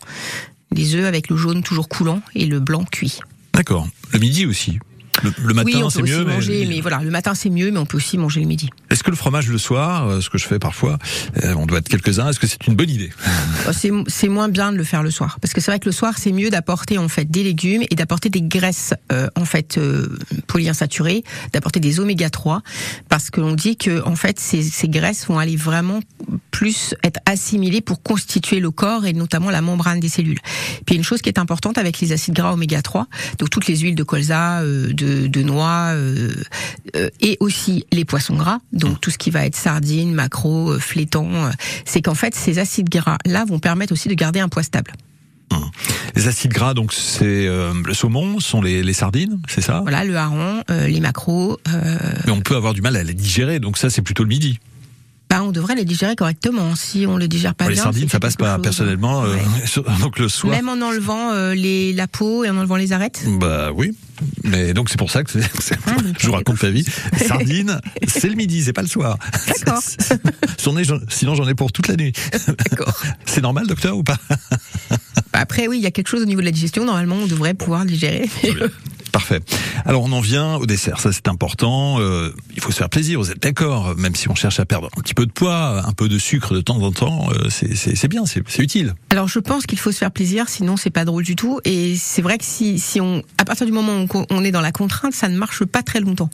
des 0.73 0.95
œufs 0.95 1.05
avec 1.05 1.29
le 1.29 1.37
jaune 1.37 1.63
toujours 1.63 1.89
coulant 1.89 2.23
et 2.35 2.47
le 2.47 2.61
blanc 2.61 2.85
cuit. 2.91 3.21
D'accord. 3.53 3.87
Le 4.13 4.19
midi 4.19 4.47
aussi. 4.47 4.79
Le, 5.23 5.55
matin, 5.55 5.89
c'est 5.91 6.03
mieux. 6.03 6.25
Manger, 6.25 6.67
mais... 6.69 6.81
voilà, 6.81 7.01
le 7.03 7.11
matin 7.11 7.35
c'est 7.35 7.51
mieux, 7.51 7.71
mais 7.71 7.79
on 7.79 7.87
peut 7.87 7.97
aussi 7.97 8.19
manger 8.19 8.41
le 8.41 8.47
midi. 8.47 8.69
Est-ce 8.91 9.03
que 9.03 9.11
le 9.11 9.17
fromage 9.17 9.49
le 9.49 9.59
soir, 9.59 10.09
euh, 10.09 10.21
ce 10.21 10.29
que 10.29 10.39
je 10.39 10.47
fais 10.47 10.59
parfois, 10.59 10.99
euh, 11.43 11.55
on 11.55 11.67
doit 11.67 11.79
être 11.79 11.89
quelques-uns, 11.89 12.29
est-ce 12.29 12.41
que 12.41 12.47
c'est 12.47 12.67
une 12.67 12.75
bonne 12.75 12.91
idée 12.91 13.11
oh, 13.69 13.71
C'est 14.07 14.29
moins 14.29 14.49
bien 14.49 14.73
de 14.73 14.77
le 14.77 14.85
faire 14.85 15.03
le 15.03 15.11
soir, 15.11 15.39
parce 15.41 15.53
que 15.53 15.61
c'est 15.61 15.71
vrai 15.71 15.79
que 15.79 15.87
le 15.87 15.93
soir 15.93 16.15
c'est 16.19 16.33
mieux 16.33 16.51
d'apporter 16.51 16.99
en 16.99 17.09
fait 17.09 17.31
des 17.31 17.43
légumes 17.43 17.83
et 17.91 17.95
d'apporter 17.95 18.29
des 18.29 18.43
graisses 18.43 18.95
euh, 19.13 19.29
en 19.37 19.45
fait 19.45 19.79
polyinsaturées, 20.47 21.23
d'apporter 21.53 21.81
des 21.81 22.01
oméga 22.01 22.31
3, 22.31 22.63
parce 23.09 23.31
qu'on 23.31 23.53
dit 23.53 23.77
que 23.77 24.03
en 24.07 24.17
fait 24.17 24.41
ces, 24.41 24.63
ces 24.63 24.89
graisses 24.89 25.27
vont 25.27 25.39
aller 25.39 25.57
vraiment 25.57 26.01
plus 26.51 26.95
être 27.03 27.21
assimilées 27.27 27.81
pour 27.81 28.03
constituer 28.03 28.61
le 28.61 28.71
corps 28.71 29.07
et 29.07 29.13
notamment 29.13 29.51
la 29.51 29.61
membrane 29.61 30.01
des 30.01 30.09
cellules. 30.09 30.39
Puis 30.87 30.97
une 30.97 31.05
chose 31.05 31.23
qui 31.23 31.29
est 31.29 31.39
importante 31.39 31.79
avec 31.79 32.01
les 32.01 32.13
acides 32.13 32.35
gras 32.35 32.53
oméga 32.53 32.83
3, 32.83 33.07
donc 33.39 33.51
toutes 33.51 33.67
les 33.67 33.79
huiles 33.79 33.95
de 33.95 34.03
colza, 34.03 34.63
de 34.65 35.04
de, 35.29 35.43
noix 35.43 35.93
euh, 35.93 36.33
euh, 36.97 37.11
et 37.21 37.37
aussi 37.41 37.87
les 37.93 38.05
poissons 38.05 38.37
gras, 38.37 38.59
donc 38.73 39.01
tout 39.01 39.11
ce 39.11 39.19
qui 39.19 39.31
va 39.31 39.47
être 39.47 39.57
sardines, 39.57 40.13
maquereaux, 40.13 40.73
euh, 40.73 40.79
flétons, 40.79 41.51
c'est 41.85 42.03
qu'en 42.03 42.15
fait 42.15 42.35
ces 42.35 42.59
acides 42.59 42.89
gras 42.89 43.19
là 43.25 43.45
vont 43.45 43.59
permettre 43.59 43.93
aussi 43.93 44.09
de 44.09 44.15
garder 44.15 44.41
un 44.41 44.49
poids 44.49 44.63
stable. 44.63 44.93
Hum. 45.51 45.63
Les 46.17 46.29
acides 46.29 46.53
gras, 46.53 46.75
donc 46.75 46.93
c'est 46.93 47.47
le 47.47 47.95
saumon, 47.95 48.41
sont 48.41 48.63
les, 48.63 48.93
sardines, 48.93 49.41
c'est 49.49 49.61
ça? 49.61 49.81
Voilà, 49.81 50.05
le 50.05 50.17
hareng, 50.17 50.63
les 50.69 51.01
maquereaux. 51.01 51.59
Mais 52.25 52.33
on 52.33 52.41
peut 52.41 52.57
avoir 52.57 52.73
du 52.73 52.81
mal 52.83 52.97
à 52.97 53.03
les 53.03 53.15
digérer, 53.15 53.61
donc 53.61 53.77
ça 53.79 53.91
c'est 53.91 54.03
plutôt 54.03 54.23
le 54.23 54.29
midi. 54.29 54.59
Bah, 55.31 55.43
on 55.43 55.53
devrait 55.53 55.75
les 55.75 55.85
digérer 55.85 56.15
correctement. 56.17 56.77
Si 56.77 57.07
on 57.09 57.17
le 57.17 57.27
digère 57.29 57.55
pas 57.55 57.65
bien, 57.65 57.75
les 57.75 57.81
sardines, 57.81 58.09
ça 58.09 58.21
passe 58.21 58.37
pas. 58.37 58.59
Personnellement, 58.59 59.25
donc 60.01 60.19
le 60.19 60.29
soir. 60.29 60.55
Même 60.55 60.69
en 60.69 60.81
enlevant 60.81 61.33
les, 61.53 61.93
la 61.93 62.07
peau 62.07 62.45
et 62.45 62.51
en 62.51 62.57
enlevant 62.57 62.77
les 62.77 62.93
arêtes. 62.93 63.25
Bah 63.27 63.71
oui. 63.75 63.97
Mais 64.45 64.75
donc 64.75 64.91
c'est 64.91 64.99
pour 64.99 65.11
ça 65.11 65.25
que 65.25 65.39
ah, 65.87 65.97
je 66.19 66.27
vous 66.27 66.33
raconte 66.33 66.63
la 66.63 66.71
vie. 66.71 66.85
Sardines, 67.27 67.81
c'est 68.07 68.29
le 68.29 68.37
midi, 68.37 68.63
c'est 68.63 68.73
pas 68.73 68.83
le 68.83 68.89
soir. 68.89 69.19
D'accord. 69.49 69.83
Sinon 71.09 71.35
j'en 71.35 71.49
ai 71.49 71.55
pour 71.55 71.73
toute 71.73 71.89
la 71.89 71.97
nuit. 71.97 72.13
D'accord. 72.71 72.95
C'est 73.25 73.41
normal, 73.41 73.67
docteur, 73.67 73.97
ou 73.97 74.03
pas? 74.03 74.19
Après, 75.33 75.67
oui, 75.67 75.79
il 75.79 75.83
y 75.83 75.87
a 75.87 75.91
quelque 75.91 76.09
chose 76.09 76.23
au 76.23 76.27
niveau 76.27 76.41
de 76.41 76.47
la 76.47 76.53
digestion. 76.53 76.85
Normalement, 76.85 77.17
on 77.17 77.27
devrait 77.27 77.55
pouvoir 77.55 77.85
digérer. 77.85 78.31
Parfait. 79.15 79.39
Alors 79.85 80.03
on 80.03 80.11
en 80.11 80.21
vient 80.21 80.57
au 80.57 80.67
dessert, 80.67 80.99
ça 80.99 81.13
c'est 81.13 81.29
important. 81.29 82.01
Euh, 82.01 82.35
il 82.57 82.61
faut 82.61 82.73
se 82.73 82.79
faire 82.79 82.89
plaisir, 82.89 83.21
vous 83.21 83.31
êtes 83.31 83.41
d'accord 83.41 83.95
Même 83.97 84.17
si 84.17 84.29
on 84.29 84.35
cherche 84.35 84.59
à 84.59 84.65
perdre 84.65 84.89
un 84.97 85.01
petit 85.03 85.15
peu 85.15 85.25
de 85.25 85.31
poids, 85.31 85.85
un 85.87 85.93
peu 85.93 86.09
de 86.09 86.19
sucre 86.19 86.53
de 86.53 86.61
temps 86.61 86.83
en 86.83 86.91
temps, 86.91 87.29
euh, 87.31 87.49
c'est 87.49 88.09
bien, 88.09 88.25
c'est 88.27 88.59
utile. 88.59 88.97
Alors 89.11 89.29
je 89.29 89.39
pense 89.39 89.67
qu'il 89.67 89.79
faut 89.79 89.93
se 89.93 89.99
faire 89.99 90.11
plaisir, 90.11 90.49
sinon 90.49 90.77
c'est 90.77 90.91
pas 90.91 91.05
drôle 91.05 91.23
du 91.23 91.37
tout. 91.37 91.61
Et 91.65 91.95
c'est 91.95 92.23
vrai 92.23 92.39
que 92.39 92.45
si, 92.45 92.81
si 92.81 93.01
on, 93.01 93.23
à 93.39 93.45
partir 93.45 93.67
du 93.67 93.73
moment 93.73 94.03
où 94.03 94.25
on 94.31 94.43
est 94.43 94.51
dans 94.51 94.61
la 94.61 94.73
contrainte, 94.73 95.15
ça 95.15 95.29
ne 95.29 95.39
marche 95.39 95.65
pas 95.65 95.85
très 95.85 96.01
longtemps. 96.01 96.31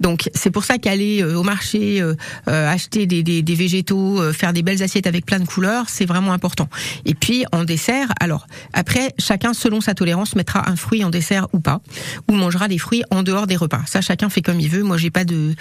Donc 0.00 0.28
c'est 0.34 0.50
pour 0.50 0.64
ça 0.64 0.78
qu'aller 0.78 1.22
euh, 1.22 1.38
au 1.38 1.44
marché, 1.44 2.02
acheter 2.46 3.06
des, 3.06 3.22
des, 3.22 3.42
des 3.42 3.54
végétaux, 3.54 4.20
faire 4.32 4.52
des 4.52 4.64
belles 4.64 4.82
assiettes 4.82 5.06
avec 5.06 5.24
plein 5.24 5.38
de 5.38 5.46
couleurs, 5.46 5.84
c'est 5.88 6.04
vraiment 6.04 6.32
important. 6.32 6.68
Et 7.04 7.14
puis 7.14 7.44
en 7.52 7.62
dessert, 7.62 8.08
alors 8.18 8.48
après 8.72 9.14
chacun 9.20 9.54
selon 9.54 9.80
sa 9.80 9.94
tolérance 9.94 10.34
mettra 10.34 10.68
un 10.68 10.74
fruit 10.74 11.04
en 11.04 11.10
dessert 11.10 11.46
ou 11.52 11.60
pas 11.60 11.80
ou 12.28 12.34
mangera 12.34 12.68
des 12.68 12.78
fruits 12.78 13.02
en 13.10 13.22
dehors 13.22 13.46
des 13.46 13.56
repas. 13.56 13.82
Ça, 13.86 14.00
chacun 14.00 14.28
fait 14.28 14.42
comme 14.42 14.60
il 14.60 14.68
veut. 14.68 14.82
Moi, 14.82 14.96
j'ai 14.96 15.10
pas 15.10 15.24
de. 15.24 15.54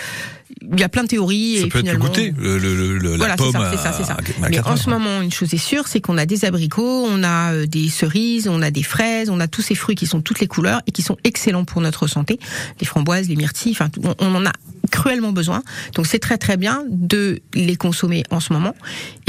Il 0.61 0.79
y 0.79 0.83
a 0.83 0.89
plein 0.89 1.03
de 1.03 1.07
théories. 1.07 1.57
Ça 1.57 1.65
et 1.65 1.69
peut 1.69 1.79
finalement... 1.79 2.05
être 2.05 2.17
le 2.17 2.31
goûter, 2.31 2.33
le, 2.37 2.97
le, 2.97 3.15
voilà, 3.17 3.29
la 3.29 3.37
pomme. 3.37 3.51
C'est 3.71 3.77
ça, 3.77 3.91
c'est 3.91 4.03
ça. 4.03 4.17
Mais 4.49 4.59
en 4.61 4.77
ce 4.77 4.89
moment, 4.89 5.21
une 5.21 5.31
chose 5.31 5.53
est 5.53 5.57
sûre, 5.57 5.87
c'est 5.87 5.99
qu'on 5.99 6.17
a 6.17 6.25
des 6.25 6.45
abricots, 6.45 7.05
on 7.07 7.23
a 7.23 7.53
euh, 7.53 7.65
des 7.65 7.89
cerises, 7.89 8.47
on 8.47 8.61
a 8.61 8.71
des 8.71 8.83
fraises, 8.83 9.29
on 9.29 9.39
a 9.39 9.47
tous 9.47 9.61
ces 9.61 9.75
fruits 9.75 9.95
qui 9.95 10.07
sont 10.07 10.21
toutes 10.21 10.39
les 10.39 10.47
couleurs 10.47 10.81
et 10.87 10.91
qui 10.91 11.01
sont 11.01 11.17
excellents 11.23 11.65
pour 11.65 11.81
notre 11.81 12.07
santé. 12.07 12.39
Les 12.79 12.85
framboises, 12.85 13.27
les 13.27 13.35
myrtilles, 13.35 13.71
enfin, 13.73 13.89
on 14.19 14.35
en 14.35 14.45
a 14.45 14.51
cruellement 14.91 15.31
besoin. 15.31 15.63
Donc 15.95 16.07
c'est 16.07 16.19
très 16.19 16.37
très 16.37 16.57
bien 16.57 16.83
de 16.89 17.41
les 17.53 17.75
consommer 17.75 18.23
en 18.29 18.39
ce 18.39 18.53
moment. 18.53 18.75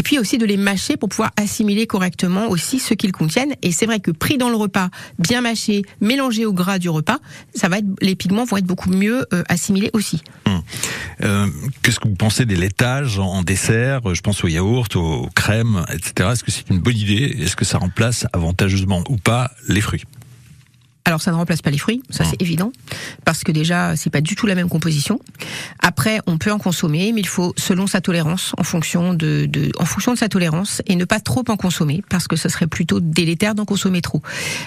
Puis 0.05 0.19
aussi 0.19 0.39
de 0.39 0.47
les 0.47 0.57
mâcher 0.57 0.97
pour 0.97 1.09
pouvoir 1.09 1.33
assimiler 1.37 1.87
correctement 1.87 2.49
aussi 2.49 2.79
ce 2.79 2.95
qu'ils 2.95 3.13
contiennent. 3.13 3.55
Et 3.63 3.73
c'est 3.73 3.87
vrai 3.87 4.01
que 4.01 4.11
pris 4.11 4.39
dans 4.39 4.51
le 4.51 4.57
repas, 4.57 4.89
bien 5.19 5.41
mâché, 5.41 5.83
mélangé 6.01 6.47
au 6.47 6.53
gras 6.53 6.79
du 6.79 6.89
repas, 6.89 7.19
ça 7.55 7.69
va 7.69 7.79
être, 7.79 7.87
les 8.01 8.15
pigments 8.15 8.45
vont 8.45 8.59
être 8.59 8.67
beaucoup 8.67 8.91
mieux 8.91 9.27
euh, 9.33 9.43
assimilés 9.49 9.91
aussi. 9.93 10.23
Hum. 10.47 10.63
Euh, 11.23 11.49
Qu'est-ce 11.83 11.99
que 12.01 12.09
vous 12.09 12.15
pensez 12.15 12.45
des 12.45 12.57
laitages 12.57 13.19
en 13.19 13.43
dessert? 13.43 14.15
Je 14.15 14.21
pense 14.21 14.45
aux 14.45 14.49
yaourts, 14.49 14.89
aux 14.97 15.29
crèmes, 15.35 15.85
etc. 15.93 16.31
Est-ce 16.33 16.45
que 16.45 16.51
c'est 16.51 16.69
une 16.71 16.79
bonne 16.79 16.97
idée? 16.97 17.37
Est-ce 17.41 17.57
que 17.57 17.65
ça 17.65 17.79
remplace 17.79 18.27
avantageusement 18.33 19.03
ou 19.09 19.17
pas 19.17 19.51
les 19.69 19.81
fruits? 19.81 20.05
Alors 21.05 21.21
ça 21.21 21.31
ne 21.31 21.37
remplace 21.37 21.61
pas 21.63 21.71
les 21.71 21.79
fruits, 21.79 22.03
ça 22.11 22.25
c'est 22.25 22.41
évident, 22.41 22.73
parce 23.25 23.45
que 23.45 23.53
déjà 23.53 23.95
c'est 23.97 24.11
pas 24.11 24.21
du 24.21 24.37
tout 24.37 24.47
la 24.47 24.55
même 24.55 24.69
composition. 24.69 25.21
Après 25.81 26.21
on 26.27 26.39
peut 26.39 26.51
en 26.51 26.59
consommer, 26.59 27.13
mais 27.13 27.21
il 27.21 27.27
faut 27.27 27.53
selon 27.57 27.87
sa 27.87 28.01
tolérance, 28.01 28.53
en 28.59 28.65
fonction 28.65 29.13
de, 29.15 29.47
de 29.47 29.71
en 29.79 29.85
fonction 29.85 30.13
de 30.15 30.19
sa 30.19 30.29
tolérance, 30.29 30.83
et 30.87 30.97
ne 30.97 31.05
pas 31.05 31.21
trop 31.21 31.45
en 31.49 31.57
consommer, 31.57 32.03
parce 32.09 32.27
que 32.27 32.37
ça 32.37 32.49
serait 32.49 32.67
plutôt 32.67 33.01
délétère 33.01 33.55
d'en 33.55 33.65
consommer 33.65 34.01
trop. 34.01 34.23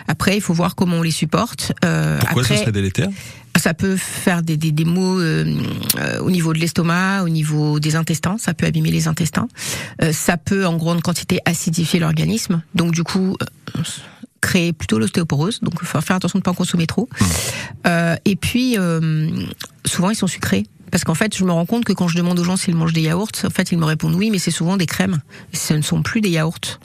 Après 0.07 0.35
il 0.35 0.41
faut 0.41 0.53
voir 0.53 0.75
comment 0.75 0.97
on 0.97 1.03
les 1.03 1.11
supporte. 1.11 1.73
Euh, 1.83 2.19
Pourquoi 2.19 2.43
après, 2.43 2.55
ça 2.55 2.61
serait 2.61 2.71
délétère? 2.71 3.09
ça 3.57 3.73
peut 3.73 3.95
faire 3.97 4.43
des, 4.43 4.55
des, 4.55 4.71
des 4.71 4.85
maux 4.85 5.19
euh, 5.19 5.45
euh, 5.97 6.19
au 6.19 6.29
niveau 6.29 6.53
de 6.53 6.59
l'estomac, 6.59 7.23
au 7.23 7.29
niveau 7.29 7.79
des 7.79 7.95
intestins, 7.95 8.37
ça 8.37 8.53
peut 8.53 8.67
abîmer 8.67 8.91
les 8.91 9.07
intestins. 9.07 9.47
Euh, 10.03 10.13
ça 10.13 10.37
peut 10.37 10.65
en 10.67 10.77
grande 10.77 11.01
quantité 11.01 11.39
acidifier 11.45 11.99
l'organisme. 11.99 12.61
Donc 12.75 12.91
du 12.91 13.03
coup, 13.03 13.35
euh, 13.75 13.81
créer 14.41 14.73
plutôt 14.73 14.99
l'ostéoporose, 14.99 15.59
donc 15.61 15.81
faut 15.83 16.01
faire 16.01 16.15
attention 16.15 16.37
de 16.37 16.41
ne 16.41 16.43
pas 16.43 16.51
en 16.51 16.55
consommer 16.55 16.87
trop. 16.87 17.09
Mmh. 17.19 17.25
Euh, 17.87 18.15
et 18.25 18.35
puis, 18.35 18.77
euh, 18.77 19.29
souvent, 19.85 20.09
ils 20.09 20.15
sont 20.15 20.27
sucrés. 20.27 20.65
Parce 20.91 21.03
qu'en 21.03 21.15
fait, 21.15 21.35
je 21.35 21.43
me 21.43 21.51
rends 21.51 21.65
compte 21.65 21.83
que 21.83 21.93
quand 21.93 22.07
je 22.07 22.15
demande 22.15 22.39
aux 22.39 22.43
gens 22.43 22.55
s'ils 22.55 22.75
mangent 22.75 22.93
des 22.93 23.01
yaourts, 23.01 23.31
en 23.43 23.49
fait, 23.49 23.71
ils 23.71 23.77
me 23.77 23.85
répondent 23.85 24.15
oui, 24.15 24.31
mais 24.31 24.39
c'est 24.39 24.51
souvent 24.51 24.77
des 24.77 24.85
crèmes. 24.85 25.19
Ce 25.53 25.73
ne 25.73 25.81
sont 25.81 26.01
plus 26.01 26.21
des 26.21 26.29
yaourts. 26.29 26.79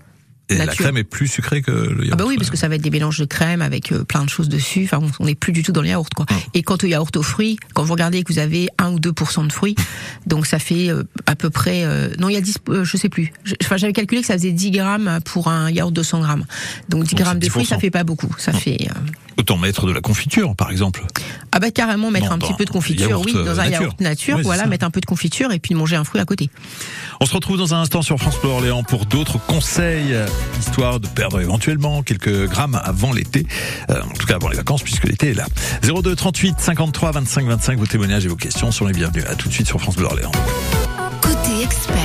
Et 0.48 0.56
la 0.56 0.66
crème 0.66 0.96
est 0.98 1.04
plus 1.04 1.28
sucrée 1.28 1.62
que 1.62 1.70
le 1.70 2.04
yaourt. 2.04 2.10
Ah 2.12 2.16
bah 2.16 2.24
oui, 2.26 2.36
parce 2.36 2.50
que 2.50 2.56
ça 2.58 2.68
va 2.68 2.74
être 2.74 2.82
des 2.82 2.90
mélanges 2.90 3.18
de 3.18 3.24
crème 3.24 3.62
avec 3.62 3.90
euh, 3.92 4.04
plein 4.04 4.24
de 4.24 4.28
choses 4.28 4.48
dessus. 4.50 4.82
Enfin, 4.84 5.00
on 5.18 5.24
n'est 5.24 5.34
plus 5.34 5.52
du 5.52 5.62
tout 5.62 5.72
dans 5.72 5.80
le 5.82 5.88
yaourt, 5.88 6.12
quoi. 6.12 6.26
Et 6.52 6.62
quant 6.62 6.76
au 6.82 6.86
yaourt 6.86 7.16
aux 7.16 7.22
fruits, 7.22 7.58
quand 7.74 7.84
vous 7.84 7.92
regardez 7.92 8.22
que 8.22 8.32
vous 8.32 8.38
avez 8.38 8.68
1 8.78 8.90
ou 8.92 8.98
2% 8.98 9.46
de 9.46 9.52
fruits, 9.52 9.76
donc 10.26 10.46
ça 10.46 10.58
fait 10.58 10.90
euh, 10.90 11.04
à 11.26 11.36
peu 11.36 11.48
près. 11.48 11.84
euh, 11.84 12.08
non, 12.18 12.28
il 12.28 12.34
y 12.34 12.36
a 12.36 12.40
10, 12.42 12.56
euh, 12.68 12.84
je 12.84 12.96
sais 12.98 13.08
plus. 13.08 13.32
Enfin, 13.62 13.76
j'avais 13.78 13.92
calculé 13.94 14.20
que 14.20 14.26
ça 14.26 14.34
faisait 14.34 14.52
10 14.52 14.72
grammes 14.72 15.20
pour 15.24 15.48
un 15.48 15.70
yaourt 15.70 15.92
de 15.92 16.02
100 16.02 16.20
grammes. 16.20 16.44
Donc 16.88 17.04
10 17.04 17.10
Donc, 17.14 17.20
grammes 17.20 17.38
de 17.38 17.48
fruits, 17.48 17.64
10%. 17.64 17.68
ça 17.68 17.78
fait 17.78 17.90
pas 17.90 18.04
beaucoup. 18.04 18.34
Ça 18.38 18.52
fait. 18.52 18.78
euh, 18.90 18.94
Autant 19.42 19.58
mettre 19.58 19.86
de 19.86 19.92
la 19.92 20.00
confiture, 20.00 20.54
par 20.54 20.70
exemple. 20.70 21.02
Ah 21.50 21.58
bah 21.58 21.72
carrément 21.72 22.12
mettre 22.12 22.26
Non, 22.26 22.32
un 22.34 22.38
petit 22.38 22.52
dans 22.52 22.56
peu 22.58 22.64
de 22.64 22.70
un 22.70 22.72
confiture, 22.74 23.08
yaourt, 23.10 23.24
oui, 23.26 23.32
euh, 23.34 23.42
dans 23.44 23.58
un 23.58 23.64
nature. 23.64 23.80
yaourt 23.82 24.00
nature, 24.00 24.38
voilà, 24.44 24.62
ça. 24.62 24.68
mettre 24.68 24.86
un 24.86 24.90
peu 24.90 25.00
de 25.00 25.06
confiture 25.06 25.50
et 25.50 25.58
puis 25.58 25.74
manger 25.74 25.96
un 25.96 26.04
fruit 26.04 26.20
à 26.20 26.24
côté. 26.24 26.48
On 27.20 27.26
se 27.26 27.34
retrouve 27.34 27.58
dans 27.58 27.74
un 27.74 27.80
instant 27.80 28.02
sur 28.02 28.18
France 28.18 28.38
Bleu 28.40 28.50
Orléans 28.50 28.84
pour 28.84 29.04
d'autres 29.04 29.38
conseils, 29.44 30.12
euh, 30.14 30.28
histoire 30.60 31.00
de 31.00 31.08
perdre 31.08 31.40
éventuellement 31.40 32.04
quelques 32.04 32.46
grammes 32.48 32.80
avant 32.84 33.12
l'été, 33.12 33.44
Euh, 33.90 34.00
en 34.00 34.12
tout 34.16 34.26
cas 34.28 34.36
avant 34.36 34.48
les 34.48 34.56
vacances 34.56 34.84
puisque 34.84 35.08
l'été 35.08 35.30
est 35.30 35.34
là. 35.34 35.46
02 35.82 36.14
38 36.14 36.54
53 36.60 37.10
25 37.10 37.46
25, 37.46 37.78
vos 37.80 37.86
témoignages 37.86 38.24
et 38.24 38.28
vos 38.28 38.36
questions 38.36 38.70
sont 38.70 38.86
les 38.86 38.92
bienvenus. 38.92 39.24
À 39.28 39.34
tout 39.34 39.48
de 39.48 39.52
suite 39.52 39.66
sur 39.66 39.80
France 39.80 39.96
Bleu 39.96 40.06
Orléans. 40.06 40.30
Côté 41.20 41.62
expert. 41.64 41.96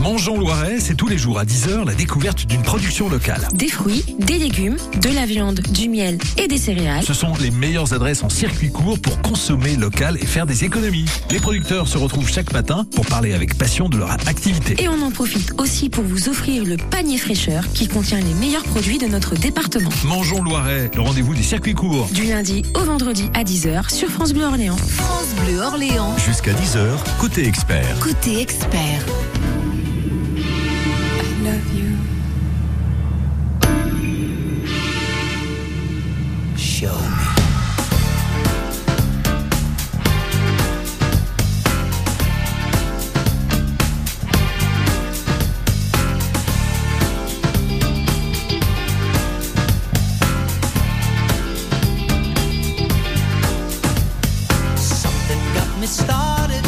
Mangeons 0.00 0.38
Loiret, 0.38 0.78
c'est 0.78 0.94
tous 0.94 1.08
les 1.08 1.18
jours 1.18 1.38
à 1.38 1.44
10h 1.44 1.84
la 1.86 1.94
découverte 1.94 2.46
d'une 2.46 2.62
production 2.62 3.08
locale. 3.08 3.48
Des 3.54 3.68
fruits, 3.68 4.04
des 4.18 4.38
légumes, 4.38 4.76
de 5.00 5.08
la 5.14 5.26
viande, 5.26 5.60
du 5.70 5.88
miel 5.88 6.18
et 6.36 6.48
des 6.48 6.58
céréales. 6.58 7.02
Ce 7.02 7.14
sont 7.14 7.32
les 7.40 7.50
meilleures 7.50 7.92
adresses 7.92 8.22
en 8.22 8.28
circuit 8.28 8.70
court 8.70 8.98
pour 8.98 9.20
consommer 9.22 9.74
local 9.76 10.18
et 10.20 10.26
faire 10.26 10.46
des 10.46 10.64
économies. 10.64 11.06
Les 11.30 11.40
producteurs 11.40 11.88
se 11.88 11.98
retrouvent 11.98 12.28
chaque 12.28 12.52
matin 12.52 12.86
pour 12.94 13.06
parler 13.06 13.32
avec 13.32 13.56
passion 13.56 13.88
de 13.88 13.96
leur 13.96 14.10
activité. 14.10 14.82
Et 14.82 14.88
on 14.88 15.00
en 15.02 15.10
profite 15.10 15.52
aussi 15.58 15.88
pour 15.88 16.04
vous 16.04 16.28
offrir 16.28 16.64
le 16.64 16.76
panier 16.76 17.18
fraîcheur 17.18 17.64
qui 17.72 17.88
contient 17.88 18.20
les 18.20 18.34
meilleurs 18.34 18.64
produits 18.64 18.98
de 18.98 19.06
notre 19.06 19.34
département. 19.34 19.90
Mangeons 20.04 20.42
Loiret, 20.42 20.90
le 20.94 21.00
rendez-vous 21.00 21.34
des 21.34 21.42
circuits 21.42 21.74
courts. 21.74 22.08
Du 22.12 22.24
lundi 22.24 22.62
au 22.74 22.84
vendredi 22.84 23.30
à 23.34 23.44
10h 23.44 23.92
sur 23.92 24.08
France 24.08 24.32
Bleu 24.32 24.44
Orléans. 24.44 24.76
France 24.76 25.34
Bleu 25.44 25.58
Orléans. 25.60 26.14
Jusqu'à 26.18 26.52
10h, 26.52 27.18
côté 27.18 27.46
expert. 27.46 27.98
Côté 28.00 28.40
expert. 28.40 29.04
it 55.86 55.90
started 55.90 56.65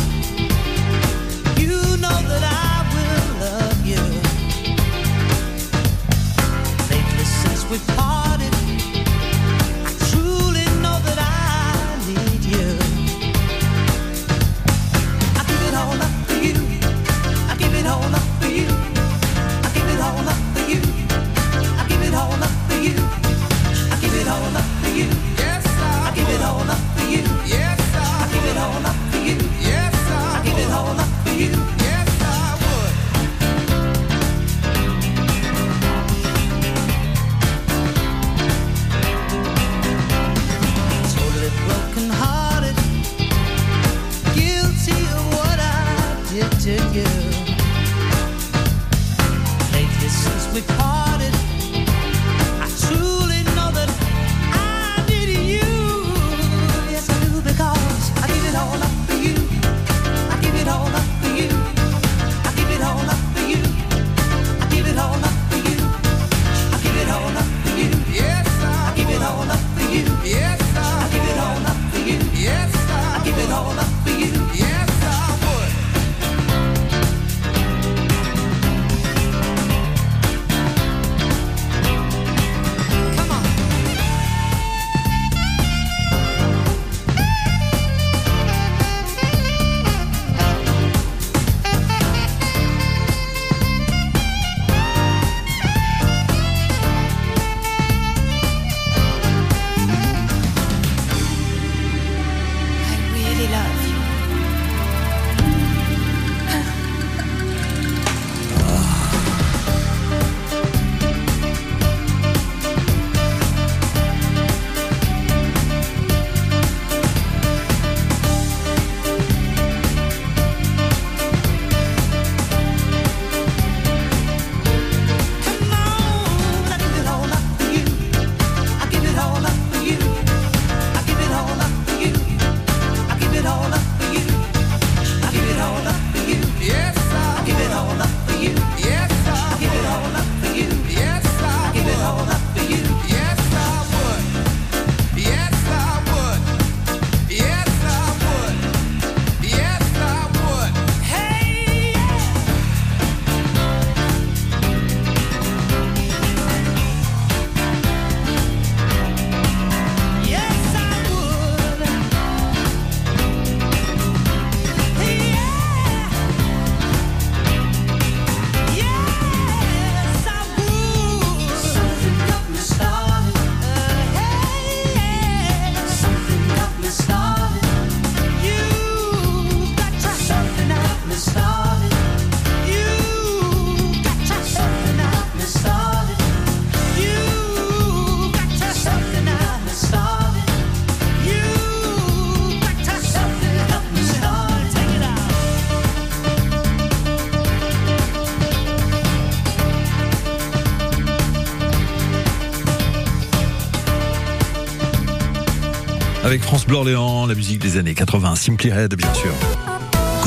Bleu 206.68 206.76
Orléans, 206.76 207.24
la 207.24 207.35
musique 207.35 207.61
des 207.61 207.78
années 207.78 207.94
80, 207.94 208.37
Simply 208.37 208.70
Red 208.70 208.94
bien 208.94 209.14
sûr. 209.14 209.33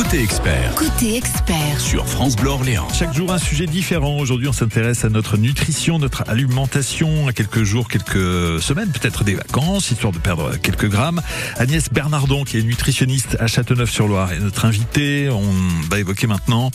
Côté 0.04 0.24
expert 0.24 0.74
Côté 0.74 1.16
expert. 1.16 1.80
sur 1.80 2.08
France 2.08 2.36
Bleu 2.36 2.50
Orléans. 2.50 2.88
Chaque 2.92 3.14
jour 3.14 3.32
un 3.32 3.38
sujet 3.38 3.68
différent. 3.68 4.18
Aujourd'hui, 4.18 4.48
on 4.48 4.52
s'intéresse 4.52 5.06
à 5.06 5.10
notre 5.10 5.38
nutrition, 5.38 6.00
notre 6.00 6.28
alimentation, 6.28 7.28
à 7.28 7.34
quelques 7.34 7.62
jours, 7.62 7.88
quelques 7.88 8.60
semaines, 8.64 8.90
peut-être 8.90 9.24
des 9.24 9.36
vacances, 9.36 9.92
histoire 9.92 10.12
de 10.12 10.18
perdre 10.18 10.58
quelques 10.58 10.90
grammes. 10.90 11.22
Agnès 11.58 11.88
Bernardon, 11.92 12.46
qui 12.46 12.58
est 12.58 12.64
nutritionniste 12.64 13.38
à 13.40 13.46
Châteauneuf-sur-Loire, 13.46 14.32
est 14.32 14.40
notre 14.40 14.66
invitée. 14.66 15.30
On 15.30 15.54
va 15.92 16.00
évoquer 16.00 16.26
maintenant 16.26 16.72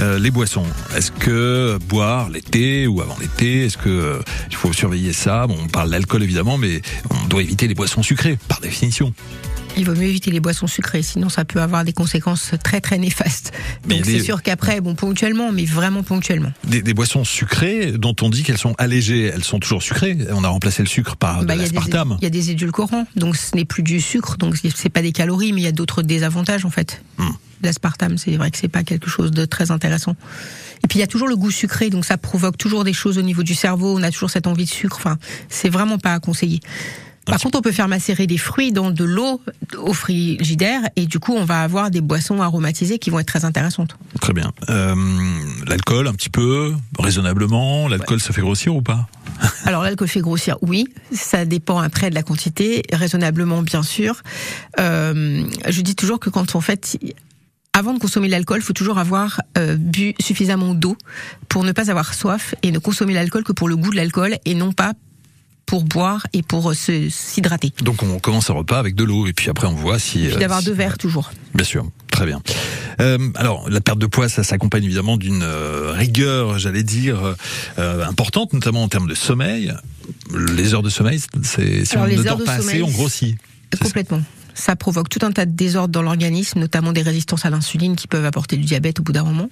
euh, 0.00 0.18
les 0.18 0.30
boissons. 0.30 0.66
Est-ce 0.94 1.12
que 1.12 1.78
boire 1.88 2.28
l'été 2.28 2.86
ou 2.86 3.00
avant 3.00 3.16
l'été, 3.18 3.64
est-ce 3.64 3.78
que 3.78 3.88
euh, 3.88 4.22
il 4.50 4.54
faut 4.54 4.74
surveiller 4.74 5.14
ça? 5.14 5.46
Bon, 5.46 5.56
on 5.58 5.68
parle 5.68 5.88
d'alcool 5.88 6.22
évidemment, 6.22 6.58
mais 6.58 6.82
on 7.08 7.26
doit 7.28 7.40
éviter 7.40 7.68
les 7.68 7.74
boissons 7.74 8.02
sucrées 8.02 8.38
par 8.48 8.60
définition. 8.60 9.14
Il 9.76 9.84
vaut 9.84 9.94
mieux 9.94 10.08
éviter 10.08 10.30
les 10.30 10.40
boissons 10.40 10.66
sucrées, 10.66 11.02
sinon 11.02 11.28
ça 11.28 11.44
peut 11.44 11.60
avoir 11.60 11.84
des 11.84 11.92
conséquences 11.92 12.52
très 12.62 12.80
très 12.80 12.98
néfastes. 12.98 13.52
Mais 13.86 13.96
Donc 13.96 14.06
c'est 14.06 14.20
sûr 14.20 14.42
qu'après, 14.42 14.80
bon 14.80 14.94
ponctuellement, 14.94 15.52
mais 15.52 15.64
vraiment 15.64 16.02
ponctuellement. 16.02 16.52
Des, 16.64 16.82
des 16.82 16.94
boissons 16.94 17.24
sucrées 17.24 17.92
dont 17.92 18.16
on 18.22 18.30
dit 18.30 18.42
qu'elles 18.42 18.58
sont 18.58 18.74
allégées, 18.78 19.24
elles 19.24 19.44
sont 19.44 19.58
toujours 19.58 19.82
sucrées. 19.82 20.16
On 20.30 20.44
a 20.44 20.48
remplacé 20.48 20.82
le 20.82 20.88
sucre 20.88 21.16
par 21.16 21.44
Bah, 21.44 21.54
de 21.54 21.60
l'aspartame. 21.60 22.16
Il 22.20 22.24
y 22.24 22.26
a 22.26 22.30
des 22.30 22.50
édulcorants, 22.50 23.06
donc 23.16 23.36
ce 23.36 23.54
n'est 23.54 23.64
plus 23.66 23.82
du 23.82 24.00
sucre, 24.00 24.36
donc 24.38 24.56
c'est 24.74 24.88
pas 24.88 25.02
des 25.02 25.12
calories, 25.12 25.52
mais 25.52 25.60
il 25.60 25.64
y 25.64 25.68
a 25.68 25.72
d'autres 25.72 26.02
désavantages 26.02 26.64
en 26.64 26.70
fait. 26.70 27.02
Hmm. 27.18 27.30
L'aspartame, 27.62 28.18
c'est 28.18 28.36
vrai 28.36 28.50
que 28.50 28.58
c'est 28.58 28.68
pas 28.68 28.82
quelque 28.84 29.08
chose 29.08 29.30
de 29.30 29.44
très 29.44 29.70
intéressant. 29.70 30.14
Et 30.84 30.88
puis 30.88 30.98
il 30.98 31.00
y 31.00 31.04
a 31.04 31.06
toujours 31.06 31.28
le 31.28 31.36
goût 31.36 31.50
sucré, 31.50 31.90
donc 31.90 32.04
ça 32.04 32.16
provoque 32.18 32.56
toujours 32.58 32.84
des 32.84 32.92
choses 32.92 33.18
au 33.18 33.22
niveau 33.22 33.42
du 33.42 33.54
cerveau. 33.54 33.98
On 33.98 34.02
a 34.02 34.10
toujours 34.10 34.30
cette 34.30 34.46
envie 34.46 34.64
de 34.64 34.70
sucre. 34.70 34.96
Enfin, 34.98 35.18
c'est 35.48 35.68
vraiment 35.70 35.98
pas 35.98 36.14
à 36.14 36.20
conseiller. 36.20 36.60
Par 37.26 37.40
contre, 37.40 37.58
on 37.58 37.62
peut 37.62 37.72
faire 37.72 37.88
macérer 37.88 38.26
des 38.26 38.38
fruits 38.38 38.72
dans 38.72 38.90
de 38.90 39.04
l'eau 39.04 39.40
au 39.78 39.92
frigidaire 39.92 40.80
et 40.94 41.06
du 41.06 41.18
coup, 41.18 41.32
on 41.32 41.44
va 41.44 41.60
avoir 41.60 41.90
des 41.90 42.00
boissons 42.00 42.40
aromatisées 42.40 42.98
qui 42.98 43.10
vont 43.10 43.18
être 43.18 43.26
très 43.26 43.44
intéressantes. 43.44 43.96
Très 44.20 44.32
bien. 44.32 44.52
Euh, 44.70 44.94
L'alcool, 45.66 46.06
un 46.06 46.12
petit 46.12 46.30
peu, 46.30 46.72
raisonnablement. 46.98 47.88
L'alcool, 47.88 48.20
ça 48.20 48.32
fait 48.32 48.40
grossir 48.40 48.74
ou 48.74 48.82
pas? 48.82 49.08
Alors 49.64 49.82
l'alcool 49.82 50.08
fait 50.08 50.20
grossir, 50.20 50.56
oui. 50.62 50.86
Ça 51.12 51.44
dépend 51.44 51.78
après 51.78 52.10
de 52.10 52.14
la 52.14 52.22
quantité, 52.22 52.82
raisonnablement 52.92 53.62
bien 53.62 53.82
sûr. 53.82 54.22
Euh, 54.80 55.44
je 55.68 55.80
dis 55.82 55.96
toujours 55.96 56.20
que 56.20 56.30
quand 56.30 56.54
on 56.54 56.60
fait, 56.60 56.96
avant 57.72 57.92
de 57.92 57.98
consommer 57.98 58.28
l'alcool, 58.28 58.58
il 58.58 58.64
faut 58.64 58.72
toujours 58.72 58.98
avoir 58.98 59.42
euh, 59.58 59.76
bu 59.76 60.14
suffisamment 60.20 60.74
d'eau 60.74 60.96
pour 61.48 61.64
ne 61.64 61.72
pas 61.72 61.90
avoir 61.90 62.14
soif 62.14 62.54
et 62.62 62.70
ne 62.70 62.78
consommer 62.78 63.12
l'alcool 63.12 63.44
que 63.44 63.52
pour 63.52 63.68
le 63.68 63.76
goût 63.76 63.90
de 63.90 63.96
l'alcool 63.96 64.36
et 64.44 64.54
non 64.54 64.72
pas 64.72 64.92
pour 65.66 65.84
boire 65.84 66.26
et 66.32 66.42
pour 66.42 66.70
euh, 66.70 66.74
se 66.74 67.08
s'hydrater. 67.10 67.72
Donc 67.82 68.02
on 68.02 68.18
commence 68.20 68.48
un 68.50 68.54
repas 68.54 68.78
avec 68.78 68.94
de 68.94 69.04
l'eau 69.04 69.26
et 69.26 69.32
puis 69.32 69.50
après 69.50 69.66
on 69.66 69.74
voit 69.74 69.98
si. 69.98 70.24
Et 70.24 70.28
puis 70.28 70.36
euh, 70.36 70.40
d'avoir 70.40 70.60
si- 70.60 70.66
deux 70.66 70.72
verres 70.72 70.96
toujours. 70.98 71.32
Bien 71.54 71.64
sûr, 71.64 71.86
très 72.10 72.24
bien. 72.26 72.40
Euh, 73.00 73.18
alors 73.34 73.68
la 73.68 73.80
perte 73.80 73.98
de 73.98 74.06
poids, 74.06 74.28
ça 74.28 74.44
s'accompagne 74.44 74.84
évidemment 74.84 75.16
d'une 75.16 75.42
euh, 75.42 75.92
rigueur, 75.92 76.58
j'allais 76.58 76.82
dire, 76.84 77.34
euh, 77.78 78.06
importante, 78.06 78.52
notamment 78.52 78.82
en 78.84 78.88
termes 78.88 79.08
de 79.08 79.14
sommeil. 79.14 79.72
Les 80.34 80.72
heures 80.74 80.82
de 80.82 80.90
sommeil, 80.90 81.20
c'est 81.42 81.84
si 81.84 81.94
Alors, 81.96 82.06
on 82.06 82.16
ne 82.16 82.22
dort 82.22 82.42
pas 82.44 82.52
assez, 82.52 82.62
sommeil, 82.62 82.82
on 82.82 82.90
grossit. 82.90 83.36
Complètement. 83.82 84.22
Ça 84.58 84.74
provoque 84.74 85.08
tout 85.10 85.18
un 85.22 85.30
tas 85.32 85.44
de 85.44 85.52
désordres 85.52 85.92
dans 85.92 86.00
l'organisme, 86.02 86.58
notamment 86.58 86.92
des 86.92 87.02
résistances 87.02 87.44
à 87.44 87.50
l'insuline 87.50 87.94
qui 87.94 88.08
peuvent 88.08 88.24
apporter 88.24 88.56
du 88.56 88.64
diabète 88.64 89.00
au 89.00 89.02
bout 89.02 89.12
d'un 89.12 89.22
moment. 89.22 89.50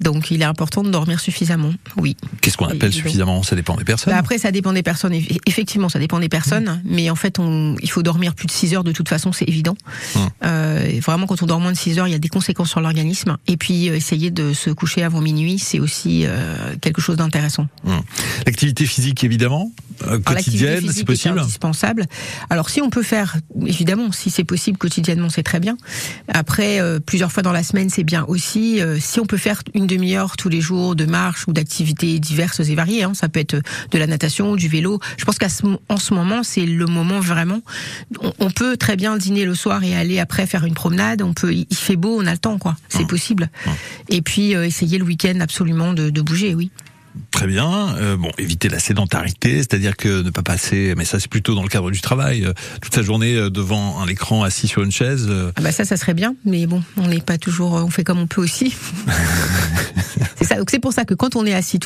Donc 0.00 0.30
il 0.30 0.40
est 0.40 0.44
important 0.46 0.82
de 0.84 0.90
dormir 0.90 1.18
suffisamment, 1.20 1.72
oui. 1.96 2.16
Qu'est-ce 2.40 2.56
qu'on 2.56 2.66
appelle 2.66 2.92
suffisamment? 2.92 3.42
Ça 3.42 3.56
dépend 3.56 3.76
des 3.76 3.84
personnes. 3.84 4.12
Bah 4.12 4.18
après, 4.20 4.38
ça 4.38 4.52
dépend 4.52 4.72
des 4.72 4.84
personnes. 4.84 5.12
Eff- 5.12 5.38
Effectivement, 5.46 5.88
ça 5.88 5.98
dépend 5.98 6.20
des 6.20 6.28
personnes. 6.28 6.80
Mais 6.84 7.10
en 7.10 7.16
fait, 7.16 7.38
on, 7.40 7.74
il 7.82 7.90
faut 7.90 8.02
dormir 8.02 8.34
plus 8.34 8.46
de 8.46 8.52
6 8.52 8.74
heures 8.74 8.84
de 8.84 8.92
toute 8.92 9.08
façon, 9.08 9.32
c'est 9.32 9.48
évident. 9.48 9.76
Hum. 10.14 10.28
Euh, 10.44 10.92
vraiment, 11.02 11.26
quand 11.26 11.42
on 11.42 11.46
dort 11.46 11.60
moins 11.60 11.72
de 11.72 11.76
6 11.76 11.98
heures, 11.98 12.06
il 12.06 12.12
y 12.12 12.14
a 12.14 12.18
des 12.20 12.28
conséquences 12.28 12.70
sur 12.70 12.80
l'organisme. 12.80 13.36
Et 13.48 13.56
puis, 13.56 13.88
euh, 13.90 13.96
essayer 13.96 14.30
de 14.30 14.52
se 14.52 14.70
coucher 14.70 15.02
avant 15.02 15.20
minuit, 15.20 15.58
c'est 15.58 15.80
aussi 15.80 16.22
euh, 16.24 16.76
quelque 16.80 17.00
chose 17.00 17.16
d'intéressant. 17.16 17.66
Hum. 17.84 18.00
L'activité 18.46 18.86
physique, 18.86 19.24
évidemment, 19.24 19.72
quotidienne, 20.24 20.84
c'est 20.92 21.00
est 21.00 21.04
possible. 21.04 21.38
indispensable. 21.38 22.06
Alors 22.50 22.70
si 22.70 22.80
on 22.82 22.90
peut 22.90 23.02
faire, 23.02 23.36
évidemment, 23.66 24.12
si 24.12 24.30
c'est 24.36 24.44
possible 24.44 24.76
quotidiennement, 24.76 25.30
c'est 25.30 25.42
très 25.42 25.60
bien. 25.60 25.76
Après, 26.28 26.80
euh, 26.80 27.00
plusieurs 27.00 27.32
fois 27.32 27.42
dans 27.42 27.52
la 27.52 27.62
semaine, 27.62 27.88
c'est 27.88 28.04
bien 28.04 28.24
aussi. 28.28 28.80
Euh, 28.82 28.98
si 29.00 29.18
on 29.18 29.24
peut 29.26 29.38
faire 29.38 29.62
une 29.74 29.86
demi-heure 29.86 30.36
tous 30.36 30.50
les 30.50 30.60
jours 30.60 30.94
de 30.94 31.06
marche 31.06 31.48
ou 31.48 31.52
d'activités 31.54 32.18
diverses 32.18 32.60
et 32.60 32.74
variées, 32.74 33.04
hein, 33.04 33.12
ça 33.14 33.28
peut 33.30 33.40
être 33.40 33.56
de 33.90 33.98
la 33.98 34.06
natation, 34.06 34.54
du 34.54 34.68
vélo. 34.68 35.00
Je 35.16 35.24
pense 35.24 35.38
qu'à 35.38 35.48
ce, 35.48 35.62
ce 35.98 36.14
moment, 36.14 36.42
c'est 36.42 36.66
le 36.66 36.86
moment 36.86 37.20
vraiment. 37.20 37.60
On, 38.20 38.32
on 38.38 38.50
peut 38.50 38.76
très 38.76 38.96
bien 38.96 39.16
dîner 39.16 39.44
le 39.46 39.54
soir 39.54 39.82
et 39.84 39.96
aller 39.96 40.18
après 40.20 40.46
faire 40.46 40.64
une 40.64 40.74
promenade. 40.74 41.22
On 41.22 41.32
peut, 41.32 41.54
il 41.54 41.66
fait 41.74 41.96
beau, 41.96 42.20
on 42.20 42.26
a 42.26 42.32
le 42.32 42.38
temps, 42.38 42.58
quoi. 42.58 42.76
C'est 42.90 43.00
Hum. 43.00 43.06
possible. 43.06 43.50
Et 44.10 44.20
puis 44.20 44.54
euh, 44.54 44.66
essayer 44.66 44.98
le 44.98 45.04
week-end 45.04 45.40
absolument 45.40 45.92
de, 45.94 46.10
de 46.10 46.20
bouger, 46.20 46.54
oui. 46.54 46.70
Très 47.30 47.46
bien. 47.46 47.94
Euh, 47.98 48.16
bon, 48.16 48.30
éviter 48.38 48.68
la 48.68 48.78
sédentarité, 48.78 49.56
c'est-à-dire 49.58 49.96
que 49.96 50.22
ne 50.22 50.30
pas 50.30 50.42
passer, 50.42 50.94
mais 50.96 51.04
ça 51.04 51.20
c'est 51.20 51.28
plutôt 51.30 51.54
dans 51.54 51.62
le 51.62 51.68
cadre 51.68 51.90
du 51.90 52.00
travail, 52.00 52.44
euh, 52.44 52.52
toute 52.80 52.94
sa 52.94 53.02
journée 53.02 53.34
euh, 53.36 53.50
devant 53.50 54.00
un 54.00 54.06
écran 54.08 54.42
assis 54.42 54.68
sur 54.68 54.82
une 54.82 54.92
chaise. 54.92 55.26
euh, 55.28 55.52
Ah 55.56 55.60
bah 55.60 55.72
ça, 55.72 55.84
ça 55.84 55.96
serait 55.96 56.14
bien, 56.14 56.34
mais 56.44 56.66
bon, 56.66 56.82
on 56.96 57.08
n'est 57.08 57.20
pas 57.20 57.36
toujours, 57.38 57.74
on 57.74 57.90
fait 57.90 58.04
comme 58.04 58.18
on 58.18 58.26
peut 58.26 58.40
aussi. 58.40 58.74
c'est 60.36 60.44
ça. 60.44 60.56
Donc 60.56 60.70
c'est 60.70 60.78
pour 60.78 60.92
ça 60.92 61.04
que 61.04 61.14
quand 61.14 61.36
on 61.36 61.44
est 61.46 61.54
assis 61.54 61.78
tout 61.78 61.84